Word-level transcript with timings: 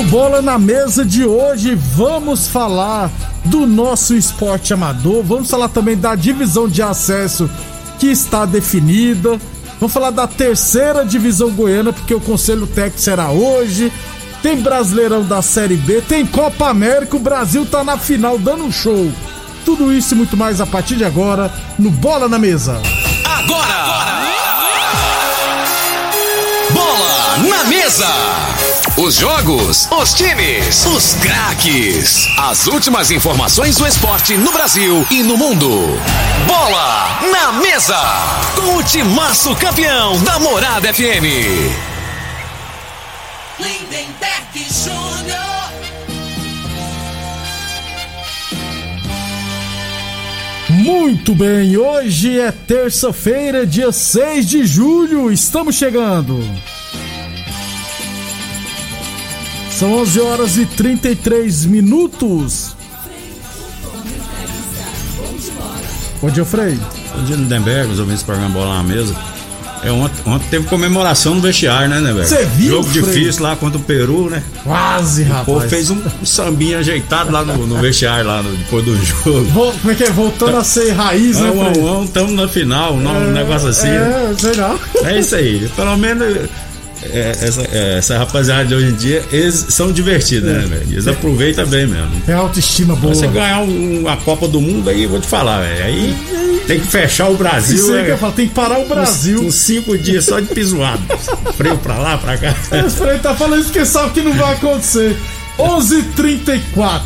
No 0.00 0.06
Bola 0.06 0.40
na 0.40 0.58
Mesa 0.58 1.04
de 1.04 1.26
hoje, 1.26 1.74
vamos 1.74 2.48
falar 2.48 3.10
do 3.44 3.66
nosso 3.66 4.14
esporte 4.16 4.72
amador, 4.72 5.22
vamos 5.22 5.50
falar 5.50 5.68
também 5.68 5.94
da 5.94 6.14
divisão 6.14 6.66
de 6.66 6.80
acesso 6.80 7.50
que 7.98 8.06
está 8.06 8.46
definida. 8.46 9.38
Vamos 9.78 9.92
falar 9.92 10.10
da 10.10 10.26
terceira 10.26 11.04
divisão 11.04 11.50
goiana, 11.50 11.92
porque 11.92 12.14
o 12.14 12.20
conselho 12.20 12.66
técnico 12.66 12.98
será 12.98 13.28
hoje 13.30 13.92
tem 14.42 14.56
Brasileirão 14.56 15.22
da 15.22 15.42
Série 15.42 15.76
B, 15.76 16.00
tem 16.00 16.24
Copa 16.24 16.70
América, 16.70 17.18
o 17.18 17.20
Brasil 17.20 17.66
tá 17.66 17.84
na 17.84 17.98
final 17.98 18.38
dando 18.38 18.64
um 18.64 18.72
show. 18.72 19.12
Tudo 19.66 19.92
isso 19.92 20.14
e 20.14 20.16
muito 20.16 20.34
mais 20.34 20.62
a 20.62 20.66
partir 20.66 20.96
de 20.96 21.04
agora 21.04 21.52
no 21.78 21.90
Bola 21.90 22.26
na 22.26 22.38
Mesa. 22.38 22.80
Agora! 23.22 23.74
agora. 23.74 24.20
Bola 26.72 27.36
na 27.50 27.64
Mesa! 27.64 28.49
Os 28.96 29.14
jogos, 29.14 29.88
os 29.90 30.12
times, 30.14 30.84
os 30.84 31.14
craques. 31.14 32.26
As 32.36 32.66
últimas 32.66 33.10
informações 33.10 33.76
do 33.76 33.86
esporte 33.86 34.36
no 34.36 34.52
Brasil 34.52 35.06
e 35.10 35.22
no 35.22 35.36
mundo. 35.36 35.70
Bola 36.46 37.20
na 37.30 37.52
Mesa! 37.52 37.96
Com 38.56 38.76
o 38.76 38.82
timaço 38.82 39.54
campeão 39.56 40.18
da 40.24 40.38
Morada 40.38 40.92
FM. 40.92 41.24
Lindenberg 43.58 44.54
Jr. 44.54 45.50
Muito 50.68 51.34
bem, 51.34 51.76
hoje 51.76 52.38
é 52.38 52.52
terça-feira, 52.52 53.66
dia 53.66 53.92
6 53.92 54.46
de 54.46 54.64
julho, 54.66 55.30
estamos 55.32 55.76
chegando. 55.76 56.40
São 59.80 59.94
11 59.94 60.20
horas 60.20 60.56
e 60.58 60.66
33 60.66 61.64
minutos. 61.64 62.76
Bom 66.20 66.28
dia, 66.28 66.44
Frei. 66.44 66.78
Bom 67.16 67.24
dia, 67.24 67.34
Lindenberg, 67.34 67.90
os 67.90 67.98
ouvintes 67.98 68.22
do 68.22 68.26
programa 68.26 68.52
Bola 68.52 68.74
na 68.74 68.82
Mesa. 68.82 69.16
É, 69.82 69.90
ontem, 69.90 70.20
ontem 70.26 70.46
teve 70.50 70.66
comemoração 70.66 71.34
no 71.34 71.40
vestiário, 71.40 71.88
né, 71.88 71.98
né, 71.98 72.12
velho? 72.12 72.28
Você 72.28 72.44
viu? 72.44 72.72
Jogo 72.72 72.90
Frei? 72.90 73.02
difícil 73.04 73.42
lá 73.42 73.56
contra 73.56 73.78
o 73.78 73.82
Peru, 73.82 74.28
né? 74.28 74.42
Quase, 74.62 75.22
rapaz. 75.22 75.48
O 75.48 75.52
povo 75.52 75.66
fez 75.70 75.88
um, 75.88 75.96
um 76.20 76.26
sambinha 76.26 76.80
ajeitado 76.80 77.32
lá 77.32 77.42
no, 77.42 77.66
no 77.66 77.78
vestiário, 77.78 78.26
lá 78.26 78.42
no, 78.42 78.54
depois 78.54 78.84
do 78.84 78.94
jogo. 79.02 79.44
Vol, 79.44 79.72
como 79.72 79.92
é 79.92 79.94
que 79.94 80.04
é? 80.04 80.10
Voltando 80.10 80.58
a 80.58 80.62
ser 80.62 80.90
raiz, 80.90 81.40
né, 81.40 81.48
Vamos, 81.48 81.72
Frei? 81.72 81.82
vamos, 81.82 82.04
estamos 82.04 82.32
na 82.32 82.46
final, 82.46 82.92
um 82.96 83.32
negócio 83.32 83.68
assim. 83.68 83.88
É, 83.88 84.34
sei 84.38 84.56
não. 84.56 84.78
É 85.06 85.18
isso 85.18 85.34
aí. 85.34 85.70
Pelo 85.74 85.96
menos 85.96 86.50
é, 87.02 87.30
essa, 87.30 87.62
é, 87.72 87.98
essa 87.98 88.18
rapaziada 88.18 88.64
de 88.66 88.74
hoje 88.74 88.86
em 88.86 88.94
dia, 88.94 89.24
eles 89.30 89.66
são 89.68 89.92
divertidos, 89.92 90.50
né, 90.50 90.58
velho? 90.60 90.86
Eles 90.90 91.06
aproveitam 91.06 91.66
bem 91.66 91.86
mesmo. 91.86 92.20
Tem 92.26 92.34
autoestima 92.34 92.94
boa. 92.94 93.14
Você 93.14 93.26
ganhar 93.26 93.60
um, 93.60 94.00
uma 94.00 94.16
Copa 94.18 94.46
do 94.46 94.60
Mundo 94.60 94.90
aí, 94.90 95.06
vou 95.06 95.20
te 95.20 95.26
falar, 95.26 95.60
velho. 95.60 95.84
Aí 95.84 96.16
tem 96.66 96.80
que 96.80 96.86
fechar 96.86 97.28
o 97.28 97.36
Brasil. 97.36 97.76
Isso 97.76 97.92
aí 97.92 97.98
né? 97.98 98.04
que 98.04 98.10
eu 98.10 98.18
falo, 98.18 98.32
tem 98.32 98.48
que 98.48 98.54
parar 98.54 98.78
o 98.78 98.88
Brasil. 98.88 99.40
Uns, 99.40 99.54
cinco 99.54 99.96
dias 99.96 100.24
só 100.24 100.38
de 100.40 100.46
pisoado. 100.46 101.02
Freio 101.56 101.78
pra 101.78 101.98
lá, 101.98 102.18
pra 102.18 102.36
cá. 102.36 102.54
O 102.86 102.90
Frei 102.90 103.18
tá 103.18 103.34
falando 103.34 103.60
isso 103.60 103.72
que 103.72 103.84
sabe 103.84 104.10
que 104.10 104.20
não 104.20 104.34
vai 104.34 104.54
acontecer. 104.54 105.16
11:34, 105.58 106.62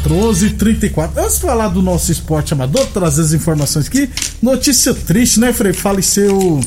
11:34. 0.09 1.11
Antes 1.17 1.35
de 1.37 1.41
falar 1.41 1.69
do 1.69 1.83
nosso 1.83 2.13
esporte 2.13 2.53
amador, 2.53 2.87
trazer 2.87 3.23
as 3.23 3.33
informações 3.33 3.87
aqui. 3.87 4.09
Notícia 4.43 4.95
triste, 4.95 5.41
né, 5.41 5.53
Frei? 5.53 5.73
Faleceu. 5.73 6.61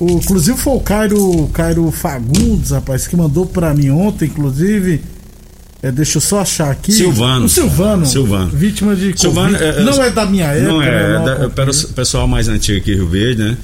O, 0.00 0.10
inclusive 0.10 0.56
foi 0.58 0.74
o 0.74 0.80
Cairo, 0.80 1.50
Cairo 1.52 1.90
Fagundes, 1.90 2.70
rapaz, 2.70 3.06
que 3.06 3.16
mandou 3.16 3.46
pra 3.46 3.74
mim 3.74 3.90
ontem, 3.90 4.26
inclusive. 4.26 5.00
É, 5.82 5.90
deixa 5.90 6.18
eu 6.18 6.22
só 6.22 6.40
achar 6.40 6.70
aqui. 6.70 6.92
Silvano. 6.92 7.46
O 7.46 7.48
Silvano. 7.48 8.06
Silvano. 8.06 8.50
Vítima 8.50 8.94
de 8.94 9.18
Silvano, 9.18 9.58
Covid. 9.58 9.80
é, 9.80 9.82
não 9.82 10.02
é 10.02 10.10
da 10.10 10.24
minha 10.24 10.46
época. 10.46 10.72
Não 10.72 10.82
é, 10.82 10.90
né, 10.90 11.02
é 11.02 11.14
não 11.14 11.24
da, 11.24 11.32
acompanho. 11.32 11.50
para 11.50 11.70
o 11.70 11.88
pessoal 11.88 12.28
mais 12.28 12.48
antigo 12.48 12.78
aqui, 12.78 12.94
Rio 12.94 13.08
Verde, 13.08 13.42
né? 13.42 13.56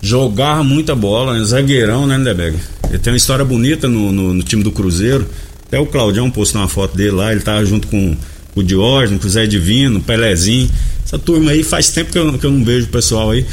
Jogava 0.00 0.64
muita 0.64 0.96
bola, 0.96 1.38
né? 1.38 1.44
zagueirão, 1.44 2.04
né, 2.06 2.16
Lindeberg? 2.16 2.58
Ele 2.90 2.98
tem 2.98 3.12
uma 3.12 3.16
história 3.16 3.44
bonita 3.44 3.88
no, 3.88 4.10
no, 4.10 4.34
no 4.34 4.42
time 4.42 4.64
do 4.64 4.72
Cruzeiro. 4.72 5.26
Até 5.68 5.78
o 5.78 5.86
Claudião 5.86 6.28
postou 6.30 6.60
uma 6.60 6.68
foto 6.68 6.96
dele 6.96 7.12
lá, 7.12 7.30
ele 7.30 7.40
tava 7.40 7.64
junto 7.64 7.86
com, 7.86 8.16
com 8.52 8.60
o 8.60 8.64
Diógenes, 8.64 9.22
com 9.22 9.28
o 9.28 9.30
Zé 9.30 9.46
Divino, 9.46 10.00
o 10.00 10.02
Pelezinho. 10.02 10.68
Essa 11.06 11.18
turma 11.18 11.52
aí 11.52 11.62
faz 11.62 11.90
tempo 11.90 12.10
que 12.10 12.18
eu, 12.18 12.36
que 12.36 12.44
eu 12.44 12.50
não 12.50 12.64
vejo 12.64 12.86
o 12.86 12.90
pessoal 12.90 13.30
aí. 13.30 13.46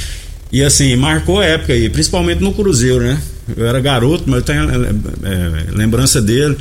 E 0.52 0.64
assim, 0.64 0.96
marcou 0.96 1.40
a 1.40 1.46
época 1.46 1.74
aí, 1.74 1.90
principalmente 1.90 2.42
no 2.42 2.54
Cruzeiro, 2.54 3.02
né? 3.02 3.22
Eu 3.56 3.68
era 3.68 3.80
garoto, 3.80 4.24
mas 4.28 4.38
eu 4.38 4.42
tenho 4.44 4.64
é, 4.64 4.90
é, 5.24 5.72
lembrança 5.72 6.22
dele. 6.22 6.56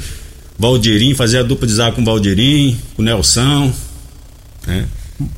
Valdirim, 0.59 1.15
fazia 1.15 1.41
a 1.41 1.43
dupla 1.43 1.66
de 1.66 1.72
zaga 1.75 1.93
com 1.93 2.03
o 2.03 2.04
Valdirim, 2.04 2.76
com 2.97 3.03
o 3.03 3.04
Nelson. 3.04 3.72
Né? 4.66 4.87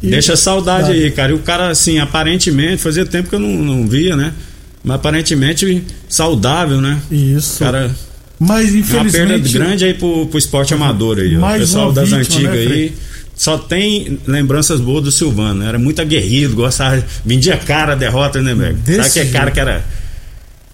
E- 0.03 0.09
Deixa 0.11 0.35
saudade 0.37 0.87
Tá. 0.89 0.93
aí, 0.93 1.11
cara. 1.11 1.33
E 1.33 1.35
o 1.35 1.39
cara, 1.41 1.69
assim, 1.71 1.99
aparentemente, 1.99 2.79
fazia 2.83 3.05
tempo 3.07 3.29
que 3.29 3.35
eu 3.35 3.39
não, 3.41 3.49
não 3.51 3.87
via, 3.87 4.17
né? 4.17 4.33
Mas 4.83 4.97
aparentemente 4.97 5.85
saudável, 6.09 6.81
né? 6.81 6.99
Isso. 7.11 7.59
Cara, 7.59 7.91
Mas 8.39 8.69
é 8.75 8.79
uma 8.79 8.83
perda 9.05 9.09
infelizmente. 9.09 9.53
grande 9.53 9.85
aí 9.85 9.95
pro, 9.95 10.27
pro 10.27 10.39
esporte 10.39 10.73
amador 10.73 11.19
aí, 11.19 11.37
ó. 11.37 11.55
O 11.55 11.59
pessoal 11.59 11.93
das 11.93 12.11
vítima, 12.11 12.21
antigas 12.51 12.67
né, 12.67 12.75
aí. 12.75 12.93
Só 13.41 13.57
tem 13.57 14.19
lembranças 14.27 14.83
boas 14.83 15.03
do 15.03 15.11
Silvano. 15.11 15.65
Era 15.65 15.79
muito 15.79 15.99
aguerrido, 16.03 16.55
gostava, 16.55 17.03
vendia 17.25 17.57
cara 17.57 17.95
a 17.95 17.97
derrota, 17.97 18.43
né, 18.43 18.55
velho? 18.55 18.79
Sabe 18.85 19.11
que 19.11 19.19
é 19.19 19.25
cara 19.31 19.51
que 19.51 19.59
era 19.59 19.83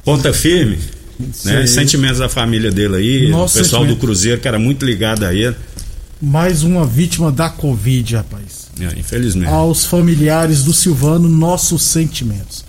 ponta 0.04 0.32
firme? 0.32 0.76
Né? 1.44 1.64
Sentimentos 1.64 2.18
da 2.18 2.28
família 2.28 2.72
dele 2.72 2.96
aí, 2.96 3.28
Nossa, 3.28 3.60
o 3.60 3.62
pessoal 3.62 3.82
sentimento. 3.82 4.00
do 4.00 4.00
Cruzeiro 4.04 4.40
que 4.40 4.48
era 4.48 4.58
muito 4.58 4.84
ligado 4.84 5.24
a 5.24 5.32
ele. 5.32 5.54
Mais 6.20 6.64
uma 6.64 6.84
vítima 6.84 7.30
da 7.30 7.48
Covid, 7.48 8.16
rapaz. 8.16 8.66
É, 8.80 8.98
infelizmente. 8.98 9.48
Aos 9.48 9.84
familiares 9.84 10.64
do 10.64 10.72
Silvano, 10.72 11.28
nossos 11.28 11.84
sentimentos. 11.84 12.64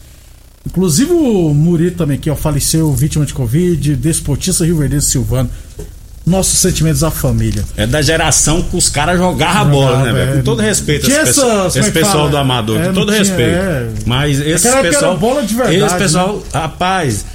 Inclusive 0.64 1.12
o 1.12 1.52
Muri 1.56 1.90
também, 1.90 2.20
que 2.20 2.30
ó, 2.30 2.36
faleceu 2.36 2.94
vítima 2.94 3.26
de 3.26 3.34
Covid, 3.34 3.96
desportista 3.96 4.64
Rio 4.64 4.78
Verde 4.78 5.02
Silvano. 5.02 5.50
Nossos 6.28 6.60
sentimentos 6.60 7.04
à 7.06 7.10
família. 7.10 7.64
É 7.78 7.88
da 7.88 8.02
geração 8.02 8.62
que 8.62 8.76
os 8.76 8.90
caras 8.90 9.18
jogavam 9.18 9.62
a 9.62 9.66
bola, 9.66 10.04
né, 10.04 10.12
velho? 10.14 10.32
é. 10.32 10.36
Com 10.38 10.42
todo 10.44 10.62
respeito 10.62 11.08
esse, 11.08 11.16
essa- 11.16 11.26
pessoal- 11.26 11.66
é 11.66 11.80
esse 11.80 11.92
pessoal 11.92 12.30
do 12.30 12.36
Amador, 12.38 12.82
É, 12.82 12.88
com 12.88 12.94
todo 12.94 13.08
tinha- 13.08 13.20
respeito. 13.20 13.56
é. 13.58 13.88
Mas 14.06 14.40
esse 14.42 14.70
pessoal. 14.82 15.18
bola 15.18 15.42
de 15.44 15.56
verdade, 15.56 15.78
Esse 15.78 15.96
pessoal, 15.96 16.44
rapaz, 16.54 17.26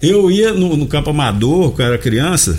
eu 0.00 0.30
ia 0.30 0.52
no, 0.54 0.74
no 0.76 0.86
campo 0.86 1.10
amador, 1.10 1.72
quando 1.72 1.80
eu 1.80 1.86
era 1.94 1.98
criança, 1.98 2.56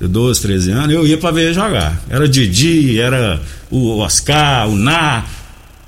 de 0.00 0.06
12, 0.06 0.40
13 0.42 0.70
anos, 0.70 0.92
eu 0.94 1.04
ia 1.06 1.18
pra 1.18 1.30
ver 1.32 1.52
jogar. 1.52 2.00
Era 2.08 2.28
Didi, 2.28 3.00
era 3.00 3.40
o 3.70 3.98
Oscar, 3.98 4.68
o 4.68 4.76
Ná. 4.76 5.24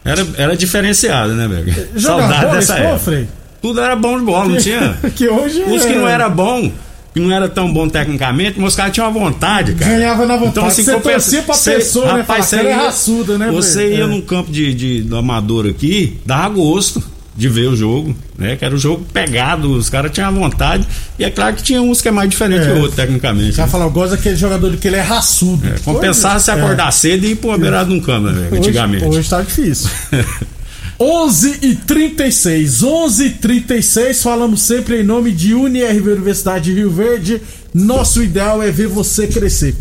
Era, 0.05 0.27
era 0.37 0.57
diferenciado, 0.57 1.35
né, 1.35 1.47
velho? 1.47 1.89
Saudade 2.01 2.41
bola, 2.47 2.55
dessa 2.55 2.75
época. 2.79 3.27
Tudo 3.63 3.81
era 3.81 3.95
bom 3.95 4.19
de 4.19 4.25
bola, 4.25 4.49
não 4.49 4.57
tinha? 4.57 4.97
que 5.15 5.29
hoje 5.29 5.63
Os 5.63 5.85
que 5.85 5.93
é- 5.93 5.97
não 5.97 6.09
era 6.09 6.29
bom, 6.29 6.73
que 7.15 7.21
não 7.21 7.33
era 7.33 7.49
tão 7.49 7.73
bom 7.73 7.89
tecnicamente, 7.89 8.59
mas 8.61 8.69
os 8.71 8.77
caras 8.77 8.93
tinham 8.93 9.09
uma 9.11 9.19
vontade, 9.21 9.73
cara. 9.75 9.93
Ganhava 9.93 10.27
na 10.27 10.35
vontade. 10.37 10.51
Então, 10.51 10.67
assim, 10.67 10.85
Você 10.85 10.93
compensa- 10.93 11.13
torcia 11.31 11.43
pra 11.43 11.55
você- 11.55 11.75
pessoa, 11.77 12.13
né? 12.13 12.21
rapaz, 12.21 12.45
você 12.47 12.57
"Aquela 12.57 12.71
é 12.71 12.73
ia, 12.77 12.83
raçuda, 12.83 13.39
né, 13.39 13.51
Você 13.51 13.73
Frei?" 13.87 13.97
ia 13.97 14.05
É. 14.05 14.07
num 14.07 14.21
campo 14.21 14.51
de, 14.53 14.75
de, 14.75 15.03
do 15.03 15.17
amador 15.17 15.67
aqui, 15.67 16.19
dava 16.27 16.49
gosto. 16.51 17.03
de 17.37 17.49
ver 17.49 17.69
o 17.69 17.77
jogo, 17.77 18.17
né? 18.37 18.57
Que 18.57 18.65
era 18.65 18.75
o 18.75 18.79
jogo 18.79 19.07
pegado, 19.13 19.71
os 19.73 19.89
caras 19.89 20.11
tinham 20.11 20.33
vontade. 20.35 20.85
E 21.17 21.23
é 21.23 21.31
claro 21.31 21.55
que 21.55 21.63
tinha 21.63 21.81
uns 21.81 22.01
que 22.03 22.09
é 22.09 22.11
mais 22.11 22.29
diferente 22.29 22.63
é. 22.63 22.73
que 22.73 22.73
o 22.73 22.81
outro, 22.81 22.97
tecnicamente. 22.97 23.53
Já 23.53 23.63
né? 23.65 23.69
falar, 23.71 23.85
eu 23.85 23.91
gosto 23.93 24.17
daquele 24.17 24.35
jogador 24.35 24.77
que 24.77 24.89
ele 24.89 24.97
é 24.97 25.01
raçudo. 25.01 25.65
É, 25.69 25.79
compensar 25.85 26.41
se 26.41 26.51
acordar 26.51 26.89
é. 26.89 26.91
cedo 26.91 27.25
e 27.25 27.31
ir 27.31 27.37
pra 27.37 27.57
beirada 27.57 27.91
de 27.91 27.95
um 27.97 28.01
cama, 28.01 28.33
velho, 28.33 28.57
antigamente. 28.57 29.05
Hoje 29.05 29.29
tá 29.31 29.41
difícil. 29.41 29.89
11 31.01 31.59
e 31.63 31.77
36, 31.77 32.83
11 32.83 33.25
e 33.25 33.31
36, 33.31 34.21
falamos 34.21 34.63
sempre 34.63 35.01
em 35.01 35.05
nome 35.05 35.31
de 35.31 35.55
UniRV 35.55 36.13
Universidade 36.13 36.65
de 36.65 36.75
Rio 36.75 36.91
Verde. 36.91 37.41
Nosso 37.73 38.21
ideal 38.21 38.61
é 38.61 38.71
ver 38.73 38.89
você 38.89 39.29
crescer. 39.29 39.77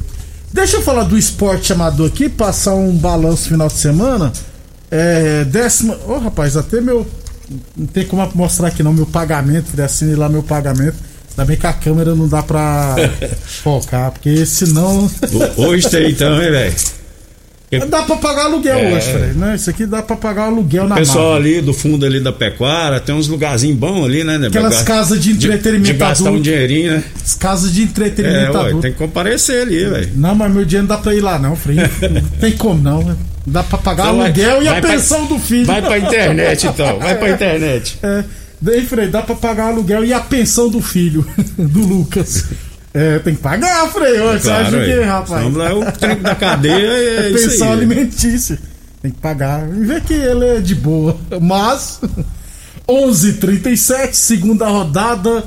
Deixa 0.53 0.77
eu 0.77 0.83
falar 0.83 1.03
do 1.03 1.17
esporte 1.17 1.73
amador 1.73 2.07
aqui, 2.07 2.29
passar 2.29 2.75
um 2.75 2.95
balanço 2.95 3.49
final 3.49 3.67
de 3.67 3.73
semana. 3.73 4.31
É, 4.91 5.43
décima. 5.45 5.95
Ô 6.05 6.13
oh, 6.13 6.19
rapaz, 6.19 6.55
até 6.55 6.79
meu. 6.79 7.07
Não 7.75 7.87
tem 7.87 8.05
como 8.05 8.29
mostrar 8.35 8.67
aqui 8.67 8.83
não, 8.83 8.93
meu 8.93 9.05
pagamento, 9.05 9.79
assine 9.81 10.13
lá 10.13 10.29
meu 10.29 10.43
pagamento. 10.43 10.97
Ainda 11.31 11.45
bem 11.45 11.57
que 11.57 11.65
a 11.65 11.73
câmera 11.73 12.13
não 12.13 12.27
dá 12.27 12.43
pra 12.43 12.95
focar, 13.63 14.11
porque 14.11 14.45
senão. 14.45 15.09
Hoje 15.55 15.89
tem 15.89 16.11
então, 16.11 16.41
hein, 16.43 16.51
velho? 16.51 16.75
Dá 17.89 18.03
pra 18.03 18.15
pagar 18.15 18.45
aluguel 18.45 18.77
é. 18.77 18.93
hoje, 18.93 19.11
Fred, 19.11 19.37
né? 19.37 19.55
Isso 19.55 19.69
aqui 19.69 19.85
dá 19.85 20.01
pra 20.01 20.15
pagar 20.15 20.43
aluguel 20.43 20.87
na 20.87 20.95
O 20.95 20.97
pessoal 20.97 21.31
marca. 21.31 21.45
ali 21.47 21.61
do 21.61 21.73
fundo 21.73 22.05
ali 22.05 22.21
da 22.21 22.31
pecuária, 22.31 22.97
tem 23.01 23.13
uns 23.13 23.27
lugarzinhos 23.27 23.77
bons 23.77 24.05
ali, 24.05 24.23
né? 24.23 24.37
né 24.37 24.47
Aquelas 24.47 24.83
casas 24.83 25.21
de 25.21 25.31
entretenimento 25.31 25.87
de, 25.87 25.91
de 25.91 25.99
gastar 25.99 26.31
um 26.31 26.39
dinheirinho, 26.41 26.93
né? 26.93 27.03
As 27.21 27.33
casas 27.33 27.73
de 27.73 27.83
entretenimento 27.83 28.57
é, 28.57 28.73
ué, 28.73 28.81
tem 28.81 28.91
que 28.93 28.97
comparecer 28.97 29.63
ali, 29.63 29.83
velho. 29.83 30.11
Não, 30.15 30.33
mas 30.33 30.49
meu 30.53 30.63
dinheiro 30.63 30.87
não 30.87 30.95
dá 30.95 31.01
pra 31.01 31.13
ir 31.13 31.19
lá 31.19 31.37
não, 31.37 31.57
Fred. 31.57 31.81
não 32.09 32.21
tem 32.39 32.53
como 32.53 32.81
não, 32.81 33.03
né? 33.03 33.17
Dá 33.45 33.63
pra 33.63 33.77
pagar 33.77 34.07
então 34.11 34.21
aluguel 34.21 34.55
vai, 34.55 34.65
e 34.65 34.67
a 34.69 34.81
pensão 34.81 35.27
pra, 35.27 35.35
do 35.35 35.41
filho. 35.41 35.65
Vai 35.65 35.81
pra 35.81 35.97
internet 35.97 36.67
então, 36.67 36.99
vai 36.99 37.17
pra 37.17 37.31
internet. 37.31 37.99
É, 38.01 38.23
daí, 38.61 38.85
Frei, 38.85 39.07
dá 39.07 39.21
pra 39.21 39.35
pagar 39.35 39.67
aluguel 39.67 40.05
e 40.05 40.13
a 40.13 40.21
pensão 40.21 40.69
do 40.69 40.81
filho, 40.81 41.27
do 41.57 41.79
Lucas. 41.81 42.45
É, 42.97 43.19
tem 43.19 43.35
que 43.35 43.41
pagar, 43.41 43.87
Frei. 43.91 44.15
É 44.15 44.17
claro, 44.17 44.39
você 44.39 44.49
acha 44.49 44.83
que, 44.83 45.01
rapaz? 45.01 45.43
Vamos 45.43 45.57
lá, 45.59 45.71
o 45.75 45.91
tempo 45.91 46.23
da 46.23 46.33
cadeia 46.33 46.73
é, 46.73 47.29
é 47.29 47.31
pensão 47.31 47.71
alimentícia. 47.71 48.57
Tem 49.03 49.11
que 49.11 49.19
pagar. 49.19 49.69
E 49.69 49.85
ver 49.85 50.01
que 50.01 50.15
ele 50.15 50.45
é 50.45 50.59
de 50.59 50.73
boa. 50.73 51.15
Mas, 51.39 52.01
11:37 52.87 54.13
segunda 54.13 54.67
rodada 54.67 55.43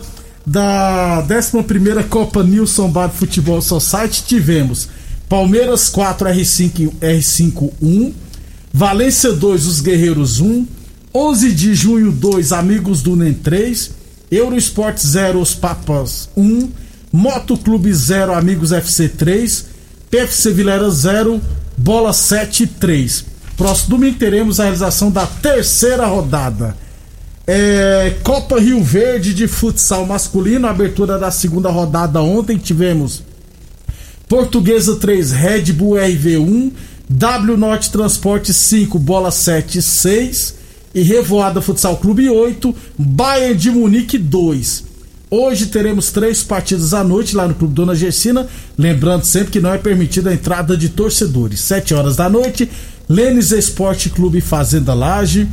da 0.47 1.27
11 1.29 2.05
Copa 2.09 2.45
Nilson 2.45 2.89
Bar 2.89 3.11
Futebol 3.11 3.61
Society, 3.61 4.23
tivemos 4.25 4.89
Palmeiras 5.29 5.89
4, 5.89 6.29
R5, 6.29 6.93
R5 7.01 7.73
1, 7.83 8.15
Valência 8.73 9.33
2, 9.33 9.67
Os 9.67 9.81
Guerreiros 9.81 10.41
1, 10.41 10.67
11 11.13 11.53
de 11.53 11.75
junho 11.75 12.13
2, 12.13 12.53
Amigos 12.53 13.03
do 13.03 13.17
NEM 13.17 13.35
3, 13.35 13.91
Eurosport 14.31 14.97
0, 14.97 15.41
Os 15.41 15.53
Papas 15.53 16.31
1, 16.37 16.69
Moto 17.13 17.57
Clube 17.57 17.93
0, 17.93 18.33
Amigos 18.33 18.71
FC 18.73 19.09
3, 19.09 19.67
PFC 20.11 20.53
Vilera 20.53 20.91
0, 20.91 21.41
Bola 21.77 22.13
7 22.13 22.67
3. 22.67 23.25
Próximo 23.57 23.91
domingo 23.91 24.19
teremos 24.19 24.61
a 24.61 24.65
realização 24.65 25.11
da 25.11 25.27
terceira 25.27 26.07
rodada. 26.07 26.77
É, 27.47 28.15
Copa 28.23 28.61
Rio 28.61 28.83
Verde 28.83 29.35
de 29.35 29.49
futsal 29.49 30.07
masculino, 30.07 30.69
abertura 30.69 31.19
da 31.19 31.31
segunda 31.31 31.69
rodada 31.69 32.23
ontem 32.23 32.57
tivemos 32.57 33.23
Portuguesa 34.29 34.95
3, 34.95 35.33
Red 35.33 35.73
Bull 35.73 35.97
RV1, 35.97 36.73
W 37.09 37.57
Norte 37.57 37.91
Transporte 37.91 38.55
5, 38.55 38.97
Bola 39.01 39.33
7 39.33 39.83
6 39.83 40.55
e 40.95 41.03
Revoada 41.03 41.61
Futsal 41.61 41.97
Clube 41.97 42.31
8, 42.31 42.73
Bayern 42.97 43.57
de 43.57 43.71
Munique 43.73 44.17
2. 44.17 44.90
Hoje 45.33 45.67
teremos 45.67 46.11
três 46.11 46.43
partidas 46.43 46.93
à 46.93 47.05
noite 47.05 47.37
lá 47.37 47.47
no 47.47 47.55
Clube 47.55 47.73
Dona 47.73 47.95
Gersina. 47.95 48.49
Lembrando 48.77 49.23
sempre 49.23 49.53
que 49.53 49.61
não 49.61 49.73
é 49.73 49.79
permitida 49.79 50.31
a 50.31 50.35
entrada 50.35 50.77
de 50.77 50.89
torcedores. 50.89 51.61
7 51.61 51.95
horas 51.95 52.17
da 52.17 52.29
noite, 52.29 52.69
Lênis 53.09 53.53
Esporte 53.53 54.11
Clube 54.11 54.41
Fazenda 54.41 54.93
Laje. 54.93 55.47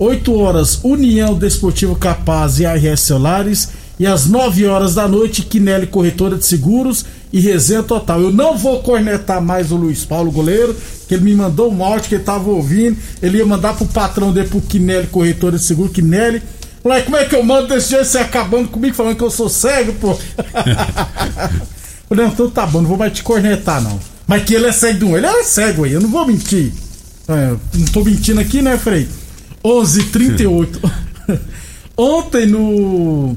8 0.00 0.34
horas, 0.34 0.80
União 0.82 1.34
Desportivo 1.34 1.94
Capaz 1.94 2.58
e 2.58 2.66
ARS 2.66 3.02
Celulares. 3.02 3.68
E 4.00 4.06
às 4.06 4.26
9 4.26 4.66
horas 4.66 4.96
da 4.96 5.06
noite, 5.06 5.42
Quinelli 5.42 5.86
Corretora 5.86 6.36
de 6.36 6.44
Seguros 6.44 7.04
e 7.32 7.38
Resenha 7.38 7.84
Total. 7.84 8.20
Eu 8.20 8.32
não 8.32 8.58
vou 8.58 8.82
cornetar 8.82 9.40
mais 9.40 9.70
o 9.70 9.76
Luiz 9.76 10.04
Paulo, 10.04 10.32
goleiro, 10.32 10.74
que 11.06 11.14
ele 11.14 11.22
me 11.22 11.36
mandou 11.36 11.72
um 11.72 11.84
áudio 11.84 12.08
que 12.08 12.14
ele 12.16 12.24
tava 12.24 12.50
ouvindo. 12.50 12.96
Ele 13.22 13.38
ia 13.38 13.46
mandar 13.46 13.76
pro 13.76 13.86
patrão 13.86 14.32
dele, 14.32 14.48
pro 14.48 14.60
Quinelli 14.60 15.06
Corretora 15.06 15.56
de 15.56 15.62
Seguros. 15.62 15.92
Quinelli 15.92 16.42
Falei, 16.82 17.02
como 17.02 17.16
é 17.16 17.24
que 17.24 17.34
eu 17.34 17.42
mando 17.42 17.68
desse 17.68 17.90
jeito 17.90 18.06
você 18.06 18.18
acabando 18.18 18.68
comigo 18.68 18.94
falando 18.94 19.16
que 19.16 19.22
eu 19.22 19.30
sou 19.30 19.48
cego, 19.48 19.92
pô? 19.94 20.14
Falei, 22.08 22.26
então 22.26 22.50
tá 22.50 22.66
bom, 22.66 22.80
não 22.80 22.88
vou 22.88 22.98
mais 22.98 23.12
te 23.12 23.22
cornetar, 23.22 23.82
não. 23.82 24.00
Mas 24.26 24.44
que 24.44 24.54
ele 24.54 24.66
é 24.66 24.72
cego 24.72 24.98
de 24.98 25.04
um, 25.04 25.16
ele 25.16 25.26
é 25.26 25.42
cego 25.42 25.84
aí, 25.84 25.92
eu 25.92 26.00
não 26.00 26.08
vou 26.08 26.26
mentir. 26.26 26.72
É, 27.28 27.54
não 27.74 27.86
tô 27.86 28.02
mentindo 28.02 28.40
aqui, 28.40 28.62
né, 28.62 28.78
Frei? 28.78 29.08
11:38. 29.62 30.90
Ontem 31.96 32.46
no 32.46 33.36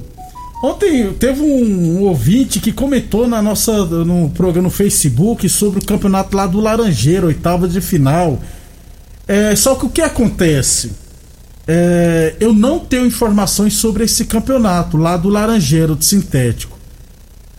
Ontem 0.64 1.14
teve 1.16 1.42
um, 1.42 2.00
um, 2.00 2.04
ouvinte 2.04 2.62
que 2.62 2.72
comentou 2.72 3.28
na 3.28 3.42
nossa 3.42 3.84
no 3.86 4.30
programa 4.30 4.70
no 4.70 4.70
Facebook 4.70 5.50
sobre 5.50 5.82
o 5.82 5.86
campeonato 5.86 6.38
lá 6.38 6.48
do 6.48 6.62
Laranjeiro, 6.62 7.28
oitava 7.28 7.68
de 7.68 7.82
final. 7.82 8.40
É, 9.28 9.54
só 9.58 9.76
que 9.76 9.86
o 9.86 9.90
que 9.90 10.02
acontece? 10.02 11.03
É, 11.68 12.36
eu 12.40 12.54
não 12.54 12.80
tenho 12.80 13.06
informações 13.06 13.74
sobre 13.74 14.04
esse 14.04 14.26
campeonato 14.26 14.98
lá 14.98 15.16
do 15.16 15.30
Laranjeiro 15.30 15.96
de 15.96 16.06
Sintético. 16.06 16.78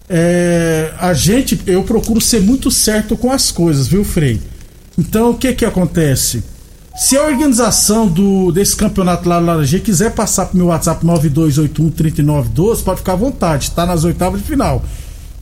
É, 0.09 0.93
a 0.99 1.15
gente, 1.15 1.59
eu 1.67 1.83
procuro 1.83 2.21
ser 2.21 2.43
muito 2.43 2.71
certo 2.71 3.17
com 3.17 3.33
as 3.33 3.51
coisas, 3.51 3.87
viu, 3.87 4.05
Frei? 4.05 4.41
Então, 4.99 5.31
o 5.31 5.35
que 5.35 5.53
que 5.55 5.65
acontece? 5.65 6.45
Se 6.97 7.17
a 7.17 7.25
organização 7.25 8.07
do, 8.07 8.53
desse 8.53 8.77
campeonato 8.77 9.29
lá 9.29 9.41
do 9.41 9.47
Laranjeiro 9.47 9.85
quiser 9.85 10.13
passar 10.15 10.47
pro 10.47 10.57
meu 10.57 10.67
WhatsApp 10.67 11.05
92813912, 11.05 12.85
pode 12.85 12.99
ficar 13.01 13.15
à 13.15 13.17
vontade, 13.17 13.71
tá 13.73 13.85
nas 13.85 14.05
oitavas 14.05 14.41
de 14.41 14.47
final. 14.47 14.85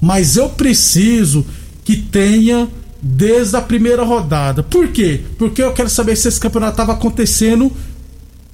Mas 0.00 0.37
eu 0.37 0.49
preciso 0.49 1.45
que 1.85 1.97
tenha 1.97 2.69
desde 3.02 3.57
a 3.57 3.61
primeira 3.61 4.04
rodada. 4.04 4.62
Por 4.62 4.88
quê? 4.88 5.21
Porque 5.37 5.62
eu 5.62 5.73
quero 5.73 5.90
saber 5.90 6.16
se 6.16 6.28
esse 6.28 6.40
campeonato 6.40 6.73
estava 6.73 6.92
acontecendo 6.92 7.71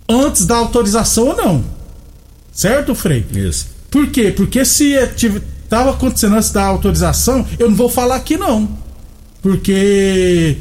antes 0.08 0.46
da 0.46 0.56
autorização 0.56 1.28
ou 1.28 1.36
não. 1.36 1.64
Certo, 2.52 2.94
Frei? 2.94 3.24
Isso. 3.32 3.68
Por 3.90 4.08
quê? 4.08 4.32
Porque 4.34 4.64
se 4.64 4.92
estava 4.92 5.90
acontecendo 5.90 6.36
antes 6.36 6.50
da 6.50 6.64
autorização, 6.64 7.46
eu 7.58 7.68
não 7.68 7.76
vou 7.76 7.88
falar 7.88 8.16
aqui 8.16 8.36
não. 8.36 8.68
Porque 9.42 10.56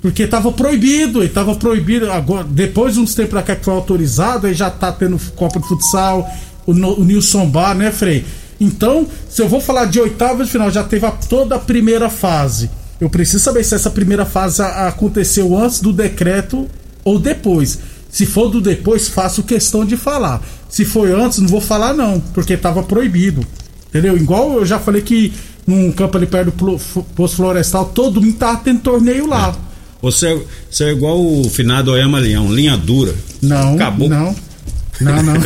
porque 0.00 0.24
estava 0.24 0.50
proibido, 0.50 1.22
estava 1.22 1.54
proibido 1.54 2.10
agora 2.10 2.44
depois 2.44 2.94
de 2.94 3.00
uns 3.00 3.14
tempos 3.14 3.30
pra 3.30 3.42
cá 3.42 3.54
que 3.54 3.64
foi 3.64 3.72
autorizado, 3.72 4.48
aí 4.48 4.54
já 4.54 4.68
tá 4.68 4.90
tendo 4.90 5.16
Copa 5.36 5.60
de 5.60 5.68
Futsal, 5.68 6.28
o, 6.66 6.72
o 6.72 7.04
Nilson 7.04 7.46
Bar, 7.46 7.76
né, 7.76 7.92
Frei? 7.92 8.24
Então, 8.60 9.06
se 9.28 9.40
eu 9.40 9.48
vou 9.48 9.60
falar 9.60 9.86
de 9.86 10.00
oitava 10.00 10.44
de 10.44 10.50
final, 10.50 10.70
já 10.70 10.82
teve 10.82 11.06
a, 11.06 11.10
toda 11.10 11.54
a 11.54 11.58
primeira 11.58 12.10
fase. 12.10 12.68
Eu 13.00 13.08
preciso 13.10 13.42
saber 13.42 13.64
se 13.64 13.74
essa 13.74 13.90
primeira 13.90 14.24
fase 14.24 14.60
aconteceu 14.62 15.56
antes 15.56 15.80
do 15.80 15.92
decreto 15.92 16.68
ou 17.04 17.18
depois. 17.18 17.78
Se 18.12 18.26
for 18.26 18.50
do 18.50 18.60
depois, 18.60 19.08
faço 19.08 19.42
questão 19.42 19.86
de 19.86 19.96
falar. 19.96 20.42
Se 20.68 20.84
foi 20.84 21.10
antes, 21.10 21.38
não 21.38 21.48
vou 21.48 21.62
falar 21.62 21.94
não, 21.94 22.20
porque 22.20 22.52
estava 22.52 22.82
proibido. 22.82 23.44
Entendeu? 23.88 24.14
Igual 24.16 24.58
eu 24.58 24.66
já 24.66 24.78
falei 24.78 25.00
que 25.00 25.32
num 25.66 25.90
campo 25.90 26.18
ali 26.18 26.26
perto 26.26 26.50
do 26.50 26.78
Poço 27.16 27.36
Florestal, 27.36 27.86
todo 27.86 28.20
mundo 28.20 28.36
tava 28.36 28.58
tendo 28.58 28.80
torneio 28.80 29.26
lá. 29.26 29.56
É. 29.68 29.72
Você, 30.02 30.42
você 30.70 30.84
é 30.84 30.92
igual 30.92 31.18
o 31.18 31.48
finado 31.48 31.90
Oyama 31.90 32.18
Leão, 32.18 32.52
linha 32.52 32.76
dura. 32.76 33.14
Não, 33.40 33.76
Acabou. 33.76 34.10
não. 34.10 34.34
Não, 35.00 35.22
não. 35.22 35.34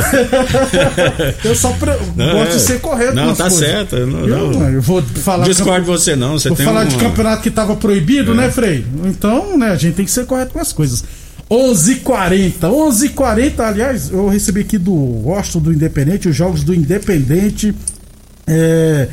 eu 1.45 1.55
só 1.55 1.71
pre... 1.73 1.93
não, 2.17 2.33
gosto 2.33 2.53
é. 2.53 2.57
de 2.57 2.61
ser 2.63 2.81
correto. 2.81 3.15
Não, 3.15 3.35
tá 3.35 3.45
coisas. 3.45 3.59
certo. 3.61 3.97
Não, 3.97 4.27
eu, 4.27 4.51
não. 4.53 4.71
eu 4.71 4.83
vou 4.83 5.01
falar. 5.03 5.45
Discordo 5.45 5.83
de 5.83 5.87
você, 5.87 6.17
não. 6.17 6.33
Você 6.33 6.49
vou 6.49 6.57
tem 6.57 6.67
falar 6.67 6.81
uma... 6.81 6.91
de 6.91 6.97
campeonato 6.97 7.43
que 7.43 7.51
tava 7.51 7.77
proibido, 7.77 8.33
é. 8.33 8.35
né, 8.35 8.51
Frei? 8.51 8.85
Então, 9.05 9.57
né, 9.57 9.71
a 9.71 9.77
gente 9.77 9.95
tem 9.95 10.05
que 10.05 10.11
ser 10.11 10.27
correto 10.27 10.53
com 10.53 10.59
as 10.59 10.73
coisas. 10.73 11.05
11:40, 11.51 12.69
11:40. 12.69 13.61
Aliás, 13.61 14.11
eu 14.11 14.29
recebi 14.29 14.61
aqui 14.61 14.79
do 14.79 14.93
Washington 14.93 15.61
do 15.61 15.73
Independente, 15.73 16.29
os 16.29 16.37
jogos 16.37 16.65
do 16.65 16.75
Independente 16.75 17.75
é, 18.47 19.09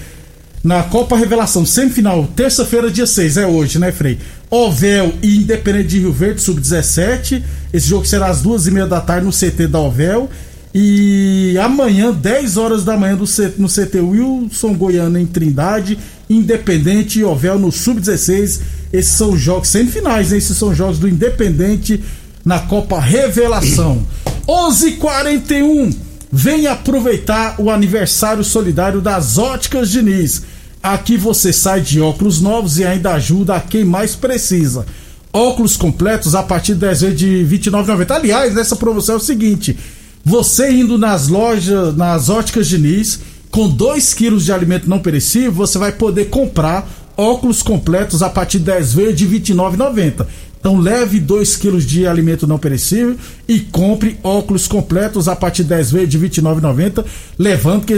na 0.63 0.81
Copa 0.83 1.17
Revelação, 1.17 1.65
semifinal, 1.65 2.25
terça-feira, 2.35 2.89
dia 2.89 3.05
6, 3.05 3.37
é 3.37 3.45
hoje, 3.45 3.77
né, 3.79 3.91
Frei? 3.91 4.17
Ovel 4.49 5.13
e 5.21 5.37
Independente 5.37 5.87
de 5.89 5.99
Rio 5.99 6.13
Verde, 6.13 6.41
sub-17. 6.41 7.43
Esse 7.73 7.87
jogo 7.87 8.05
será 8.05 8.27
às 8.27 8.41
duas 8.41 8.65
e 8.65 8.71
meia 8.71 8.87
da 8.87 9.01
tarde 9.01 9.25
no 9.25 9.31
CT 9.31 9.67
da 9.67 9.79
Ovel. 9.79 10.29
E 10.73 11.55
amanhã, 11.61 12.11
10 12.11 12.57
horas 12.57 12.83
da 12.83 12.97
manhã, 12.97 13.15
no 13.57 13.67
CT 13.67 13.99
Wilson 13.99 14.73
Goiano 14.73 15.19
em 15.19 15.25
Trindade, 15.25 15.99
Independente 16.29 17.19
e 17.19 17.23
Ovel 17.23 17.59
no 17.59 17.71
Sub-16. 17.71 18.61
Esses 18.91 19.11
são 19.11 19.33
os 19.33 19.41
jogos 19.41 19.67
semifinais, 19.69 20.31
né? 20.31 20.37
esses 20.37 20.55
são 20.55 20.69
os 20.69 20.77
jogos 20.77 20.97
do 20.97 21.07
Independente 21.07 22.01
na 22.43 22.59
Copa 22.59 22.99
Revelação. 22.99 24.05
11:41 24.47 25.93
Venha 26.35 26.71
aproveitar 26.71 27.53
o 27.59 27.69
aniversário 27.69 28.43
solidário 28.43 28.99
das 28.99 29.37
Óticas 29.37 29.91
Diniz. 29.91 30.41
Aqui 30.81 31.15
você 31.15 31.53
sai 31.53 31.79
de 31.79 32.01
óculos 32.01 32.41
novos 32.41 32.79
e 32.79 32.83
ainda 32.83 33.13
ajuda 33.13 33.53
a 33.55 33.59
quem 33.59 33.85
mais 33.85 34.15
precisa. 34.15 34.83
Óculos 35.31 35.77
completos 35.77 36.33
a 36.33 36.41
partir 36.41 36.73
de 36.73 36.79
10 36.79 37.01
vezes 37.01 37.19
de 37.19 37.43
R$ 37.43 37.57
29,90. 37.59 38.15
Aliás, 38.15 38.55
nessa 38.55 38.75
promoção 38.75 39.13
é 39.13 39.17
o 39.19 39.21
seguinte: 39.21 39.77
você 40.25 40.71
indo 40.71 40.97
nas 40.97 41.27
lojas, 41.27 41.95
nas 41.95 42.29
óticas 42.29 42.67
Diniz, 42.67 43.19
com 43.51 43.69
2 43.69 44.15
quilos 44.15 44.43
de 44.43 44.51
alimento 44.51 44.89
não 44.89 44.97
perecível, 44.97 45.51
você 45.51 45.77
vai 45.77 45.91
poder 45.91 46.31
comprar 46.31 46.89
óculos 47.15 47.61
completos 47.61 48.23
a 48.23 48.29
partir 48.29 48.57
de 48.57 48.65
10 48.65 48.93
vezes 48.95 49.15
de 49.17 49.27
R$ 49.27 49.39
29,90. 49.39 50.25
Então 50.63 50.79
leve 50.79 51.19
2 51.19 51.57
quilos 51.57 51.85
de 51.85 52.07
alimento 52.07 52.47
não 52.47 52.57
perecível 52.57 53.17
e 53.49 53.59
compre 53.59 54.17
óculos 54.23 54.65
completos 54.65 55.27
a 55.27 55.35
partir 55.35 55.63
de 55.63 55.69
10 55.69 55.91
vezes 55.91 56.09
de 56.09 56.17
R$ 56.17 56.29
29,90. 56.29 57.03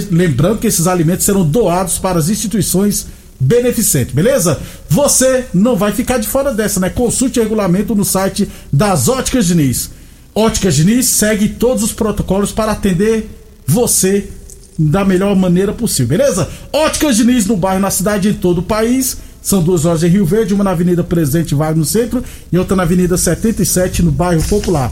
Lembrando 0.10 0.58
que, 0.58 0.66
esses 0.66 0.88
alimentos 0.88 1.26
serão 1.26 1.48
doados 1.48 2.00
para 2.00 2.18
as 2.18 2.28
instituições 2.28 3.06
beneficentes, 3.40 4.16
beleza? 4.16 4.60
Você 4.90 5.46
não 5.54 5.76
vai 5.76 5.92
ficar 5.92 6.18
de 6.18 6.28
fora 6.28 6.52
dessa, 6.56 6.80
né? 6.80 6.90
Consulte 6.90 7.40
regulamento 7.40 7.94
no 7.94 8.04
site 8.04 8.50
das 8.74 9.08
Óticas 9.08 9.46
Diniz. 9.46 9.92
Óticas 10.34 10.74
Diniz 10.74 11.06
segue 11.06 11.50
todos 11.50 11.84
os 11.84 11.94
protocolos 11.94 12.52
para 12.52 12.72
atender 12.72 13.30
você 13.68 14.28
da 14.76 15.06
melhor 15.06 15.36
maneira 15.36 15.72
possível, 15.72 16.18
beleza? 16.18 16.50
Óticas 16.74 17.18
Diniz 17.18 17.46
no 17.46 17.56
bairro, 17.56 17.80
na 17.80 17.92
cidade, 17.92 18.28
em 18.28 18.34
todo 18.34 18.58
o 18.58 18.64
país. 18.64 19.18
São 19.46 19.62
duas 19.62 19.84
lojas 19.84 20.02
em 20.02 20.12
Rio 20.12 20.26
Verde, 20.26 20.56
uma 20.56 20.64
na 20.64 20.72
Avenida 20.72 21.04
Presidente 21.04 21.54
Vargas 21.54 21.78
no 21.78 21.86
centro 21.86 22.24
e 22.52 22.58
outra 22.58 22.76
na 22.76 22.82
Avenida 22.82 23.16
77 23.16 24.02
no 24.02 24.12
bairro 24.12 24.42
Popular. 24.42 24.92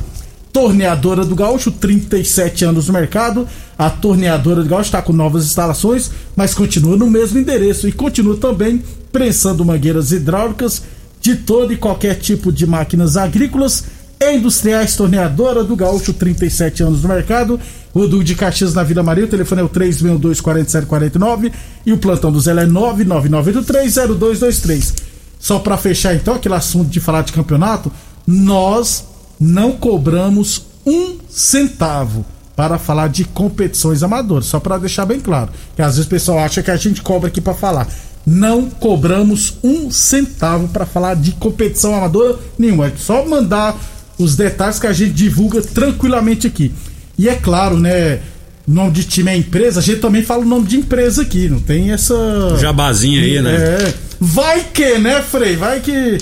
Torneadora 0.52 1.26
do 1.26 1.36
Gaúcho, 1.36 1.72
37 1.72 2.64
anos 2.64 2.86
no 2.86 2.94
mercado. 2.94 3.48
A 3.76 3.90
Torneadora 3.90 4.62
do 4.62 4.70
Gaúcho 4.70 4.90
está 4.90 5.02
com 5.02 5.12
novas 5.12 5.46
instalações, 5.46 6.12
mas 6.36 6.54
continua 6.54 6.96
no 6.96 7.10
mesmo 7.10 7.40
endereço 7.40 7.88
e 7.88 7.92
continua 7.92 8.38
também 8.38 8.84
prensando 9.12 9.66
mangueiras 9.66 10.12
hidráulicas 10.12 10.84
de 11.20 11.36
todo 11.36 11.74
e 11.74 11.78
qualquer 11.78 12.20
tipo 12.20 12.52
de 12.52 12.68
máquinas 12.68 13.18
agrícolas 13.18 13.86
Industriais 14.32 14.96
Torneadora 14.96 15.64
do 15.64 15.76
Gaúcho, 15.76 16.14
37 16.14 16.84
anos 16.84 17.02
no 17.02 17.10
mercado. 17.10 17.60
O 17.94 18.08
de 18.24 18.34
Caxias 18.34 18.74
na 18.74 18.82
Vila 18.82 19.04
Maria, 19.04 19.26
o 19.26 19.28
telefone 19.28 19.62
é 19.62 19.64
o 19.64 19.70
362-4749 19.70 21.54
e 21.86 21.94
o 21.94 22.00
plantão 22.00 22.32
do 22.32 22.40
Zé 22.40 22.52
é 22.52 22.66
999830223. 22.66 24.96
Só 25.40 25.60
para 25.60 25.78
fechar 25.78 26.16
então 26.16 26.34
aquele 26.34 26.56
assunto 26.56 26.90
de 26.90 27.00
falar 27.00 27.22
de 27.22 27.34
campeonato, 27.34 27.92
nós 28.26 29.06
não 29.40 29.74
cobramos 29.74 30.66
um 30.86 31.18
centavo 31.30 32.26
para 32.56 32.80
falar 32.80 33.10
de 33.10 33.26
competições 33.26 34.02
amadoras, 34.02 34.46
só 34.46 34.60
para 34.60 34.78
deixar 34.78 35.06
bem 35.06 35.20
claro, 35.20 35.52
que 35.76 35.82
às 35.82 35.96
vezes 35.96 36.08
o 36.08 36.10
pessoal 36.10 36.40
acha 36.40 36.64
que 36.64 36.72
a 36.72 36.76
gente 36.76 37.02
cobra 37.02 37.28
aqui 37.28 37.42
para 37.42 37.54
falar. 37.54 37.88
Não 38.26 38.70
cobramos 38.70 39.58
um 39.64 39.92
centavo 39.92 40.70
para 40.70 40.86
falar 40.86 41.16
de 41.16 41.34
competição 41.34 41.94
amadora 41.94 42.40
nenhuma, 42.58 42.88
é 42.88 42.94
só 42.96 43.26
mandar 43.26 43.76
os 44.18 44.36
detalhes 44.36 44.80
que 44.80 44.88
a 44.88 44.94
gente 44.94 45.14
divulga 45.14 45.62
tranquilamente 45.62 46.48
aqui. 46.48 46.72
E 47.18 47.30
é 47.30 47.36
claro, 47.36 47.78
né? 47.78 48.20
Nome 48.66 48.92
de 48.92 49.04
time 49.04 49.30
é 49.30 49.36
empresa, 49.36 49.82
a 49.82 49.84
gente 49.84 50.00
também 50.00 50.24
fala 50.24 50.42
o 50.42 50.48
nome 50.48 50.66
de 50.66 50.78
empresa 50.78 51.22
aqui, 51.22 51.50
não 51.50 51.60
tem 51.60 51.92
essa. 51.92 52.16
Jabazinha 52.60 53.22
aí, 53.22 53.42
né? 53.42 53.56
É. 53.56 53.94
Vai 54.22 54.64
que, 54.74 54.98
né, 55.00 55.22
Frei? 55.22 55.58
Vai 55.58 55.82
que 55.82 56.18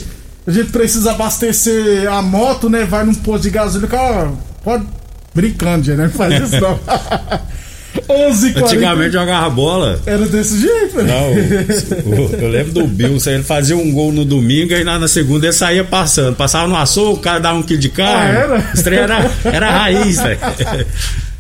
a 0.45 0.51
gente 0.51 0.71
precisa 0.71 1.11
abastecer 1.11 2.11
a 2.11 2.19
moto, 2.21 2.67
né? 2.67 2.83
Vai 2.83 3.05
num 3.05 3.13
posto 3.13 3.43
de 3.43 3.51
gasolina, 3.51 3.87
cara, 3.87 4.31
pode. 4.63 4.85
Brincando, 5.33 5.85
gente, 5.85 5.97
né? 5.97 6.05
Não 6.05 6.11
faz 6.11 6.43
isso 6.43 6.59
não. 6.59 6.79
11 8.07 8.53
Antigamente 8.55 9.13
jogava 9.13 9.49
bola. 9.49 9.99
Era 10.05 10.25
desse 10.25 10.59
jeito, 10.59 11.01
né? 11.01 11.13
Não, 11.13 12.39
eu 12.39 12.49
lembro 12.49 12.71
do 12.73 12.87
Bill, 12.87 13.17
ele 13.25 13.43
fazia 13.43 13.75
um 13.75 13.91
gol 13.91 14.11
no 14.11 14.23
domingo 14.25 14.73
e 14.73 14.83
na, 14.83 15.07
segunda 15.07 15.45
ele 15.45 15.53
saía 15.53 15.83
passando. 15.83 16.35
Passava 16.35 16.67
no 16.67 16.75
açougue, 16.75 17.19
o 17.19 17.21
cara 17.21 17.39
dava 17.39 17.57
um 17.57 17.63
quilo 17.63 17.79
de 17.79 17.89
carne. 17.89 18.37
Ah, 18.37 18.39
era? 18.39 18.95
Era, 18.95 19.31
era 19.43 19.71
raiz, 19.71 20.17
né? 20.17 20.37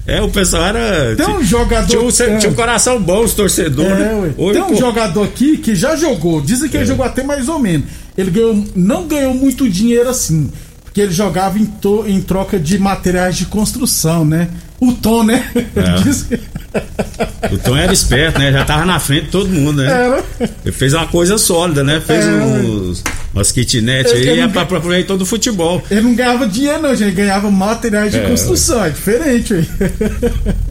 É, 0.07 0.19
o 0.21 0.29
pessoal 0.29 0.65
era. 0.65 1.15
Tem 1.15 1.29
um 1.29 1.43
jogador. 1.43 1.87
Tinha 1.87 2.01
um, 2.01 2.37
tinha 2.37 2.51
um 2.51 2.55
coração 2.55 2.99
bom, 2.99 3.23
os 3.23 3.33
torcedores. 3.33 3.91
É, 3.91 4.13
né? 4.13 4.33
Tem 4.35 4.61
um 4.61 4.69
pô... 4.69 4.75
jogador 4.75 5.23
aqui 5.23 5.57
que 5.57 5.75
já 5.75 5.95
jogou. 5.95 6.41
Dizem 6.41 6.69
que 6.69 6.75
é. 6.75 6.79
ele 6.79 6.87
jogou 6.87 7.05
até 7.05 7.23
mais 7.23 7.47
ou 7.47 7.59
menos. 7.59 7.85
Ele 8.17 8.31
ganhou, 8.31 8.65
não 8.75 9.07
ganhou 9.07 9.33
muito 9.33 9.69
dinheiro 9.69 10.09
assim. 10.09 10.51
Porque 10.91 10.99
ele 10.99 11.13
jogava 11.13 11.57
em, 11.57 11.65
to, 11.65 12.03
em 12.05 12.21
troca 12.21 12.59
de 12.59 12.77
materiais 12.77 13.37
de 13.37 13.45
construção, 13.45 14.25
né? 14.25 14.49
O 14.77 14.91
Tom, 14.91 15.23
né? 15.23 15.49
É. 15.55 17.53
O 17.53 17.57
Tom 17.57 17.77
era 17.77 17.93
esperto, 17.93 18.37
né? 18.37 18.51
Já 18.51 18.65
tava 18.65 18.83
na 18.83 18.99
frente 18.99 19.25
de 19.25 19.29
todo 19.29 19.47
mundo, 19.47 19.81
né? 19.81 19.89
Era. 19.89 20.23
Ele 20.65 20.73
fez 20.73 20.93
uma 20.93 21.07
coisa 21.07 21.37
sólida, 21.37 21.81
né? 21.81 22.01
Fez 22.01 22.25
é. 22.25 22.29
uns, 22.29 23.03
umas 23.33 23.53
kitnet 23.53 24.11
aí 24.11 24.41
e 24.41 24.47
pra 24.49 24.63
aproveitar 24.63 25.07
todo 25.07 25.21
o 25.21 25.25
futebol. 25.25 25.81
Ele 25.89 26.01
não 26.01 26.13
ganhava 26.13 26.45
dinheiro, 26.45 26.81
não, 26.81 26.89
gente. 26.89 27.03
Ele 27.03 27.11
ganhava 27.11 27.49
materiais 27.49 28.11
de 28.11 28.19
é. 28.19 28.27
construção. 28.27 28.83
É 28.83 28.89
diferente, 28.89 29.53
aí. 29.53 29.67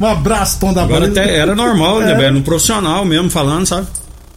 Um 0.00 0.06
abraço, 0.06 0.58
Tom 0.58 0.72
da 0.72 0.82
Agora 0.82 1.08
até 1.08 1.36
era 1.36 1.54
normal, 1.54 2.00
né, 2.00 2.14
velho? 2.14 2.34
No 2.34 2.42
profissional 2.42 3.04
mesmo, 3.04 3.28
falando, 3.28 3.66
sabe? 3.66 3.86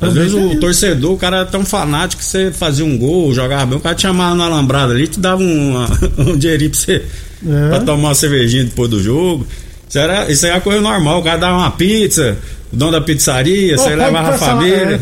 Às 0.02 0.14
vezes 0.14 0.34
o 0.34 0.60
torcedor, 0.60 1.14
o 1.14 1.18
cara 1.18 1.38
era 1.38 1.46
tão 1.46 1.64
fanático 1.64 2.22
que 2.22 2.28
você 2.28 2.52
fazia 2.52 2.84
um 2.84 2.98
gol, 2.98 3.34
jogava 3.34 3.66
bem, 3.66 3.78
o 3.78 3.82
cara 3.82 3.96
te 3.96 4.02
chamava 4.02 4.36
na 4.36 4.46
alambrada 4.46 4.94
ali, 4.94 5.08
te 5.08 5.20
dava 5.20 5.42
um, 5.42 5.76
um 6.18 6.38
dinheirinho 6.38 6.72
pra 6.72 6.80
você 6.80 7.06
é. 7.48 7.70
pra 7.70 7.80
tomar 7.80 8.10
uma 8.10 8.16
cervejinha 8.16 8.66
depois 8.66 8.90
do 8.90 9.02
jogo. 9.02 9.48
Isso, 9.88 10.00
era, 10.00 10.30
isso 10.32 10.46
aí 10.46 10.52
é 10.52 10.60
coisa 10.60 10.82
normal, 10.82 11.20
o 11.20 11.24
cara 11.24 11.38
dava 11.38 11.58
uma 11.58 11.72
pizza, 11.72 12.38
o 12.72 12.76
dono 12.76 12.92
da 12.92 13.02
pizzaria, 13.02 13.78
você 13.78 13.96
levava 13.96 14.30
a 14.30 14.38
família. 14.38 15.00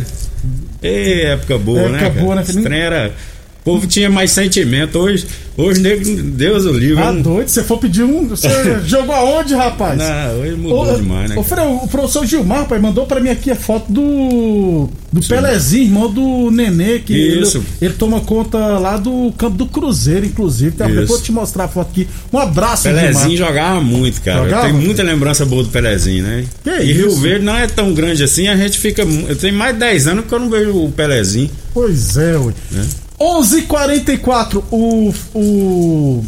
É. 0.83 1.33
época 1.33 1.57
boa, 1.57 1.79
época 1.79 1.97
né? 1.97 2.05
Época 2.05 2.21
boa, 2.21 2.35
né? 2.35 2.41
Esse 2.41 2.73
era 2.73 3.13
o 3.61 3.63
povo 3.63 3.85
tinha 3.85 4.09
mais 4.09 4.31
sentimento. 4.31 4.97
Hoje, 4.97 5.27
hoje 5.55 5.81
Deus 5.81 6.65
o 6.65 6.71
livre. 6.71 7.03
Ah, 7.03 7.11
doido, 7.11 7.47
você 7.47 7.63
for 7.63 7.77
pedir 7.77 8.03
um. 8.03 8.27
Você 8.27 8.49
jogou 8.85 9.13
aonde, 9.13 9.53
rapaz? 9.53 9.99
Não, 9.99 10.39
hoje 10.39 10.55
mudou 10.55 10.95
demais, 10.95 11.29
né? 11.29 11.37
Ô, 11.37 11.43
Frei, 11.43 11.63
o 11.63 11.87
professor 11.87 12.25
Gilmar, 12.25 12.61
rapaz, 12.61 12.81
mandou 12.81 13.05
pra 13.05 13.19
mim 13.19 13.29
aqui 13.29 13.51
a 13.51 13.55
foto 13.55 13.91
do. 13.91 14.89
Do 15.13 15.21
Sim. 15.21 15.29
Pelezinho, 15.29 15.83
irmão 15.83 16.11
do 16.11 16.49
Nenê, 16.49 16.99
que 16.99 17.13
Isso. 17.13 17.57
Ele, 17.57 17.65
ele, 17.81 17.93
toma 17.93 18.21
conta 18.21 18.57
lá 18.79 18.97
do 18.97 19.31
campo 19.37 19.57
do 19.57 19.67
Cruzeiro, 19.67 20.25
inclusive. 20.25 20.71
Tá, 20.71 20.87
vou 20.87 21.21
te 21.21 21.31
mostrar 21.31 21.65
a 21.65 21.67
foto 21.67 21.89
aqui. 21.91 22.07
Um 22.33 22.39
abraço, 22.39 22.83
Pelezinho 22.83 23.37
Gilmar. 23.37 23.49
jogava 23.49 23.81
muito, 23.81 24.21
cara. 24.21 24.45
Jogava? 24.45 24.63
Tem 24.63 24.73
muita 24.73 25.03
lembrança 25.03 25.45
boa 25.45 25.63
do 25.63 25.69
Pelezinho, 25.69 26.23
né? 26.23 26.45
Que 26.63 26.69
e 26.69 26.91
isso? 26.91 26.99
Rio 27.01 27.15
Verde 27.17 27.45
não 27.45 27.55
é 27.55 27.67
tão 27.67 27.93
grande 27.93 28.23
assim, 28.23 28.47
a 28.47 28.55
gente 28.55 28.79
fica. 28.79 29.03
Eu 29.03 29.35
tenho 29.35 29.53
mais 29.53 29.73
de 29.73 29.81
10 29.81 30.07
anos 30.07 30.25
que 30.25 30.33
eu 30.33 30.39
não 30.39 30.49
vejo 30.49 30.75
o 30.75 30.91
Pelezinho. 30.91 31.51
Pois 31.73 32.17
é, 32.17 32.37
ué. 32.37 32.53
É. 32.75 33.10
11:44 33.21 34.63
o 34.71 35.13
o 35.35 36.25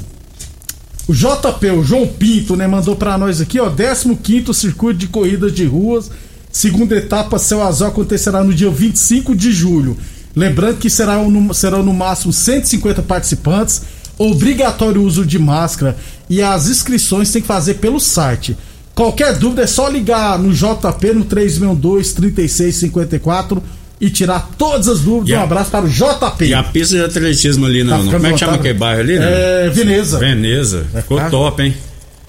o 1.06 1.14
JP, 1.14 1.70
o 1.72 1.84
João 1.84 2.08
Pinto, 2.08 2.56
né, 2.56 2.66
mandou 2.66 2.96
para 2.96 3.18
nós 3.18 3.42
aqui, 3.42 3.60
ó, 3.60 3.70
15º 3.70 4.54
circuito 4.54 5.00
de 5.00 5.08
corridas 5.08 5.52
de 5.52 5.66
ruas, 5.66 6.10
segunda 6.50 6.96
etapa 6.96 7.38
Céu 7.38 7.62
Azul 7.62 7.88
acontecerá 7.88 8.42
no 8.42 8.54
dia 8.54 8.70
25 8.70 9.36
de 9.36 9.52
julho. 9.52 9.98
Lembrando 10.34 10.78
que 10.78 10.90
será 10.90 11.18
no, 11.18 11.54
serão 11.54 11.84
no 11.84 11.94
máximo 11.94 12.32
150 12.32 13.02
participantes, 13.02 13.82
obrigatório 14.18 15.04
uso 15.04 15.26
de 15.26 15.38
máscara 15.38 15.98
e 16.30 16.42
as 16.42 16.68
inscrições 16.70 17.32
tem 17.32 17.42
que 17.42 17.48
fazer 17.48 17.76
pelo 17.76 18.00
site. 18.00 18.56
Qualquer 18.96 19.38
dúvida 19.38 19.64
é 19.64 19.68
só 19.68 19.90
ligar 19.90 20.40
no 20.40 20.54
JP 20.54 21.14
no 21.14 21.26
362 21.26 22.14
3654 22.14 23.62
e 24.04 24.10
tirar 24.10 24.52
todas 24.58 24.90
as 24.90 25.00
dúvidas. 25.00 25.40
um 25.40 25.42
abraço 25.42 25.72
para 25.72 25.86
o 25.86 25.90
JP. 25.90 26.44
E 26.44 26.54
a 26.54 26.62
pista 26.62 26.98
de 26.98 27.06
atletismo 27.06 27.66
ali, 27.66 27.86
não, 27.86 28.06
tá 28.06 28.12
como 28.12 28.28
é 28.28 28.34
que 28.34 28.38
chama 28.38 28.56
aquele 28.56 28.74
bairro 28.74 29.00
ali? 29.00 29.18
Né? 29.18 29.26
É, 29.26 29.70
Veneza. 29.70 30.20
Veneza. 30.20 30.86
Ficou 30.94 31.22
é, 31.22 31.30
top, 31.30 31.64
hein? 31.64 31.74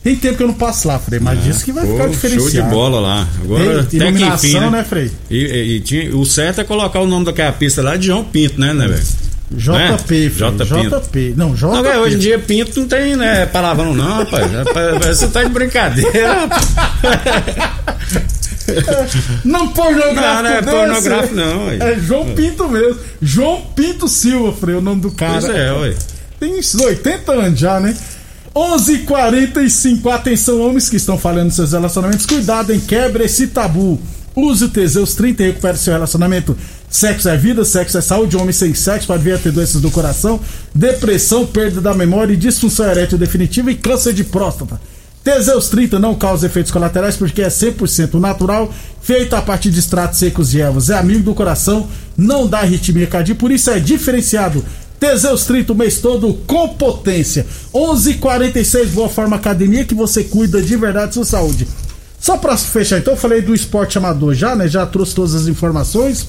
Tem 0.05 0.15
tempo 0.15 0.37
que 0.37 0.43
eu 0.45 0.47
não 0.47 0.55
passo 0.55 0.87
lá, 0.87 1.01
Frei, 1.01 1.19
mas 1.19 1.37
ah, 1.37 1.43
disse 1.43 1.65
que 1.65 1.73
vai 1.73 1.85
ficar 1.85 2.07
diferenciado. 2.07 2.53
Show 2.53 2.63
de 2.63 2.71
bola 2.71 3.01
lá. 3.01 3.29
Agora, 3.43 3.81
até 3.81 3.97
iluminação, 3.97 4.39
que 4.39 4.47
enfim, 4.47 4.61
né? 4.61 4.71
né, 4.71 4.85
Frei? 4.85 5.11
E, 5.29 5.37
e, 5.37 5.77
e, 5.77 5.81
tinha, 5.81 6.17
o 6.17 6.25
certo 6.25 6.61
é 6.61 6.65
colocar 6.65 7.01
o 7.01 7.07
nome 7.09 7.25
daquela 7.25 7.51
pista 7.51 7.83
lá 7.83 7.97
de 7.97 8.07
João 8.07 8.23
Pinto, 8.23 8.61
né, 8.61 8.73
né, 8.73 8.87
velho? 8.87 9.03
JP, 9.51 10.31
JP. 10.31 10.65
JP. 10.65 11.35
Não, 11.37 11.55
JP. 11.55 11.67
Não, 11.67 12.01
hoje 12.01 12.17
em 12.17 12.19
dia 12.19 12.39
Pinto 12.39 12.81
não 12.81 12.89
tem, 12.89 13.15
né, 13.15 13.47
palavrão 13.47 13.95
não, 13.95 14.25
rapaz. 14.25 14.51
Você 15.07 15.29
tá 15.29 15.43
de 15.45 15.51
brincadeira, 15.51 16.49
Não 19.45 19.69
pornográfico. 19.69 20.15
Não, 20.15 20.43
não 20.43 20.51
é 20.51 20.63
pornográfico, 20.63 21.35
não. 21.35 21.67
Ué. 21.67 21.77
É 21.81 21.99
João 21.99 22.35
Pinto 22.35 22.69
mesmo. 22.69 22.99
João 23.21 23.61
Pinto 23.77 24.09
Silva, 24.09 24.53
Frei, 24.53 24.75
o 24.75 24.81
nome 24.81 25.03
do 25.03 25.11
cara. 25.11 25.41
Pois 25.41 25.55
é, 25.55 25.73
ué. 25.73 25.95
Tem 26.41 26.59
uns 26.59 26.75
80 26.75 27.33
anos 27.33 27.61
já, 27.61 27.79
né? 27.79 27.95
11:45 28.55 30.11
Atenção, 30.11 30.61
homens 30.61 30.89
que 30.89 30.97
estão 30.97 31.19
falando 31.19 31.51
seus 31.51 31.73
relacionamentos. 31.73 32.25
Cuidado, 32.25 32.73
em 32.73 32.81
quebra 32.81 33.25
esse 33.25 33.49
tabu. 33.49 34.01
Use 34.37 34.69
Teseus 34.69 35.15
30 35.15 35.43
e 35.43 35.47
recupere 35.47 35.79
seu 35.79 35.93
relacionamento. 35.93 36.57
Sexo 36.91 37.29
é 37.29 37.37
vida, 37.37 37.65
sexo 37.65 37.99
é 37.99 38.01
saúde. 38.01 38.37
Homem 38.37 38.53
sem 38.53 38.75
sexo 38.75 39.07
pode 39.07 39.23
vir 39.23 39.35
a 39.35 39.39
ter 39.39 39.53
doenças 39.53 39.81
do 39.81 39.91
coração, 39.91 40.41
depressão, 40.75 41.47
perda 41.47 41.81
da 41.81 41.95
memória, 41.95 42.37
disfunção 42.37 42.87
erétil 42.87 43.17
definitiva 43.17 43.71
e 43.71 43.77
câncer 43.77 44.13
de 44.13 44.25
próstata. 44.25 44.81
Teseus 45.23 45.69
30 45.71 45.99
não 45.99 46.15
causa 46.15 46.47
efeitos 46.47 46.71
colaterais 46.71 47.17
porque 47.17 47.41
é 47.41 47.49
100% 47.49 48.21
natural, 48.21 48.71
feito 49.01 49.35
a 49.35 49.41
partir 49.41 49.71
de 49.71 49.79
extratos 49.79 50.19
secos 50.19 50.51
de 50.51 50.61
ervas. 50.61 50.91
É 50.91 50.99
amigo 50.99 51.23
do 51.23 51.35
coração, 51.35 51.89
não 52.15 52.47
dá 52.47 52.59
arritmia 52.59 53.07
cardíaca, 53.07 53.41
por 53.41 53.51
isso 53.51 53.71
é 53.71 53.79
diferenciado. 53.79 54.63
Teseus 55.01 55.45
30 55.45 55.73
o 55.73 55.77
mês 55.77 55.99
todo 55.99 56.35
com 56.47 56.69
potência. 56.69 57.47
11:46 57.73 58.89
Boa 58.91 59.09
Forma 59.09 59.37
Academia 59.37 59.85
que 59.85 59.95
você 59.95 60.25
cuida 60.25 60.61
de 60.61 60.77
verdade 60.77 61.15
sua 61.15 61.25
saúde. 61.25 61.67
Só 62.25 62.39
para 62.39 62.57
fechar, 62.57 63.01
então 63.01 63.13
eu 63.13 63.19
falei 63.19 63.43
do 63.43 63.55
esporte 63.55 63.99
amador 63.99 64.33
já, 64.33 64.57
né? 64.57 64.67
Já 64.67 64.87
trouxe 64.87 65.15
todas 65.15 65.35
as 65.35 65.47
informações. 65.47 66.27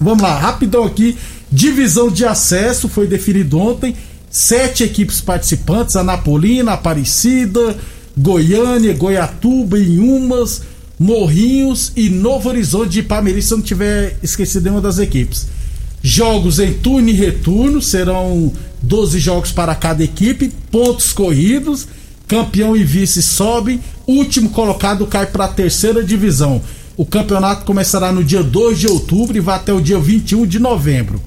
Vamos 0.00 0.22
lá, 0.22 0.38
rapidão 0.38 0.82
aqui. 0.82 1.14
Divisão 1.52 2.08
de 2.08 2.24
acesso 2.24 2.88
foi 2.88 3.06
definido 3.06 3.58
ontem. 3.58 3.94
Sete 4.30 4.82
equipes 4.82 5.20
participantes: 5.20 5.94
Anapolina, 5.94 6.72
Aparecida, 6.72 7.76
Goiânia, 8.16 8.94
Goiatuba, 8.94 9.78
Inhumas, 9.78 10.62
Morrinhos 10.98 11.92
e 11.94 12.08
Novo 12.08 12.48
Horizonte 12.48 12.92
de 12.92 13.02
Palmeiras, 13.02 13.44
se 13.44 13.52
eu 13.52 13.58
não 13.58 13.64
tiver 13.64 14.16
esquecido 14.22 14.62
nenhuma 14.62 14.80
das 14.80 14.98
equipes. 14.98 15.48
Jogos 16.02 16.58
em 16.58 16.72
turno 16.72 17.10
e 17.10 17.12
retorno, 17.12 17.82
serão 17.82 18.50
12 18.80 19.18
jogos 19.18 19.52
para 19.52 19.74
cada 19.74 20.02
equipe, 20.02 20.50
pontos 20.70 21.12
corridos, 21.12 21.86
campeão 22.26 22.74
e 22.74 22.82
vice 22.82 23.22
sobem, 23.22 23.82
último 24.16 24.50
colocado 24.50 25.06
cai 25.06 25.26
para 25.26 25.44
a 25.46 25.48
terceira 25.48 26.02
divisão. 26.02 26.60
O 26.96 27.04
campeonato 27.04 27.64
começará 27.64 28.12
no 28.12 28.22
dia 28.22 28.42
2 28.42 28.78
de 28.78 28.86
outubro 28.86 29.36
e 29.36 29.40
vai 29.40 29.56
até 29.56 29.72
o 29.72 29.80
dia 29.80 29.98
21 29.98 30.46
de 30.46 30.58
novembro. 30.58 31.20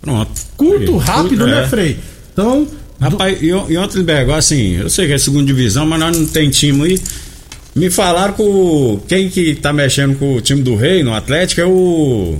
Pronto. 0.00 0.30
Curto, 0.56 0.96
rápido, 0.96 1.46
né, 1.46 1.64
É. 1.64 1.68
Frei? 1.68 1.98
Então, 2.32 2.66
Rapaz, 3.00 3.40
e, 3.40 3.46
e 3.46 3.78
ontem, 3.78 4.02
Bergo, 4.02 4.32
assim, 4.32 4.76
eu 4.76 4.90
sei 4.90 5.06
que 5.06 5.12
é 5.12 5.18
segunda 5.18 5.44
divisão, 5.44 5.86
mas 5.86 6.00
nós 6.00 6.16
não 6.16 6.26
tem 6.26 6.50
time 6.50 6.84
aí. 6.84 7.00
Me 7.74 7.90
falaram 7.90 8.32
que 8.34 8.42
o, 8.42 9.00
quem 9.06 9.28
que 9.28 9.54
tá 9.54 9.72
mexendo 9.72 10.18
com 10.18 10.34
o 10.34 10.40
time 10.40 10.62
do 10.62 10.74
Rei 10.74 11.04
no 11.04 11.14
Atlético 11.14 11.60
é 11.60 11.66
o. 11.66 12.36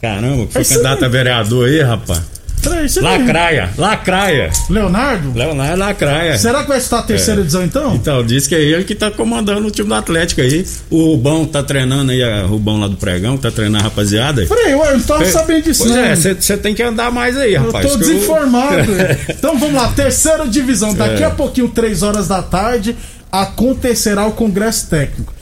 Caramba, 0.00 0.46
que 0.46 0.52
foi 0.52 0.62
Esse 0.62 0.74
candidato 0.74 1.04
a 1.06 1.08
vereador 1.08 1.68
aí, 1.68 1.80
rapaz. 1.80 2.20
Peraí, 2.70 2.88
você 2.88 3.00
não- 3.00 3.10
Lacraia, 3.10 3.70
Lacraia. 3.78 4.50
Leonardo? 4.70 5.32
Leonardo 5.34 5.78
Lacraia. 5.78 6.38
Será 6.38 6.62
que 6.62 6.68
vai 6.68 6.78
estar 6.78 6.98
a 6.98 7.02
terceira 7.02 7.40
É. 7.40 7.42
divisão 7.42 7.64
então? 7.64 7.94
Então, 7.94 8.24
diz 8.24 8.46
que 8.46 8.54
é 8.54 8.60
ele 8.60 8.84
que 8.84 8.94
tá 8.94 9.10
comandando 9.10 9.66
o 9.66 9.70
time 9.70 9.88
do 9.88 9.94
Atlético 9.94 10.40
aí. 10.40 10.64
O 10.90 11.12
Rubão 11.12 11.44
tá 11.44 11.62
treinando 11.62 12.12
aí, 12.12 12.22
a 12.22 12.42
Rubão 12.42 12.78
lá 12.80 12.88
do 12.88 12.96
Pregão, 12.96 13.36
tá 13.36 13.50
treinando 13.50 13.78
a 13.78 13.86
rapaziada 13.88 14.42
aí. 14.42 14.48
Ué, 14.48 14.72
eu 14.72 14.98
não 14.98 15.00
tava 15.04 15.24
sabendo 15.26 15.64
disso, 15.64 15.84
Pois 15.84 15.94
não. 15.94 16.02
é, 16.04 16.14
você 16.16 16.56
tem 16.56 16.74
que 16.74 16.82
andar 16.82 17.10
mais 17.10 17.36
aí, 17.36 17.54
Eu 17.54 17.66
rapaz. 17.66 17.86
tô 17.86 17.92
que 17.92 17.98
desinformado. 17.98 18.76
então 19.28 19.58
vamos 19.58 19.74
lá, 19.74 19.88
terceira 19.88 20.46
divisão. 20.46 20.94
Daqui 20.94 21.22
É. 21.22 21.26
a 21.26 21.30
pouquinho, 21.30 21.68
3 21.68 22.02
horas 22.02 22.28
da 22.28 22.42
tarde, 22.42 22.96
acontecerá 23.30 24.26
o 24.26 24.32
Congresso 24.32 24.88
Técnico. 24.88 25.32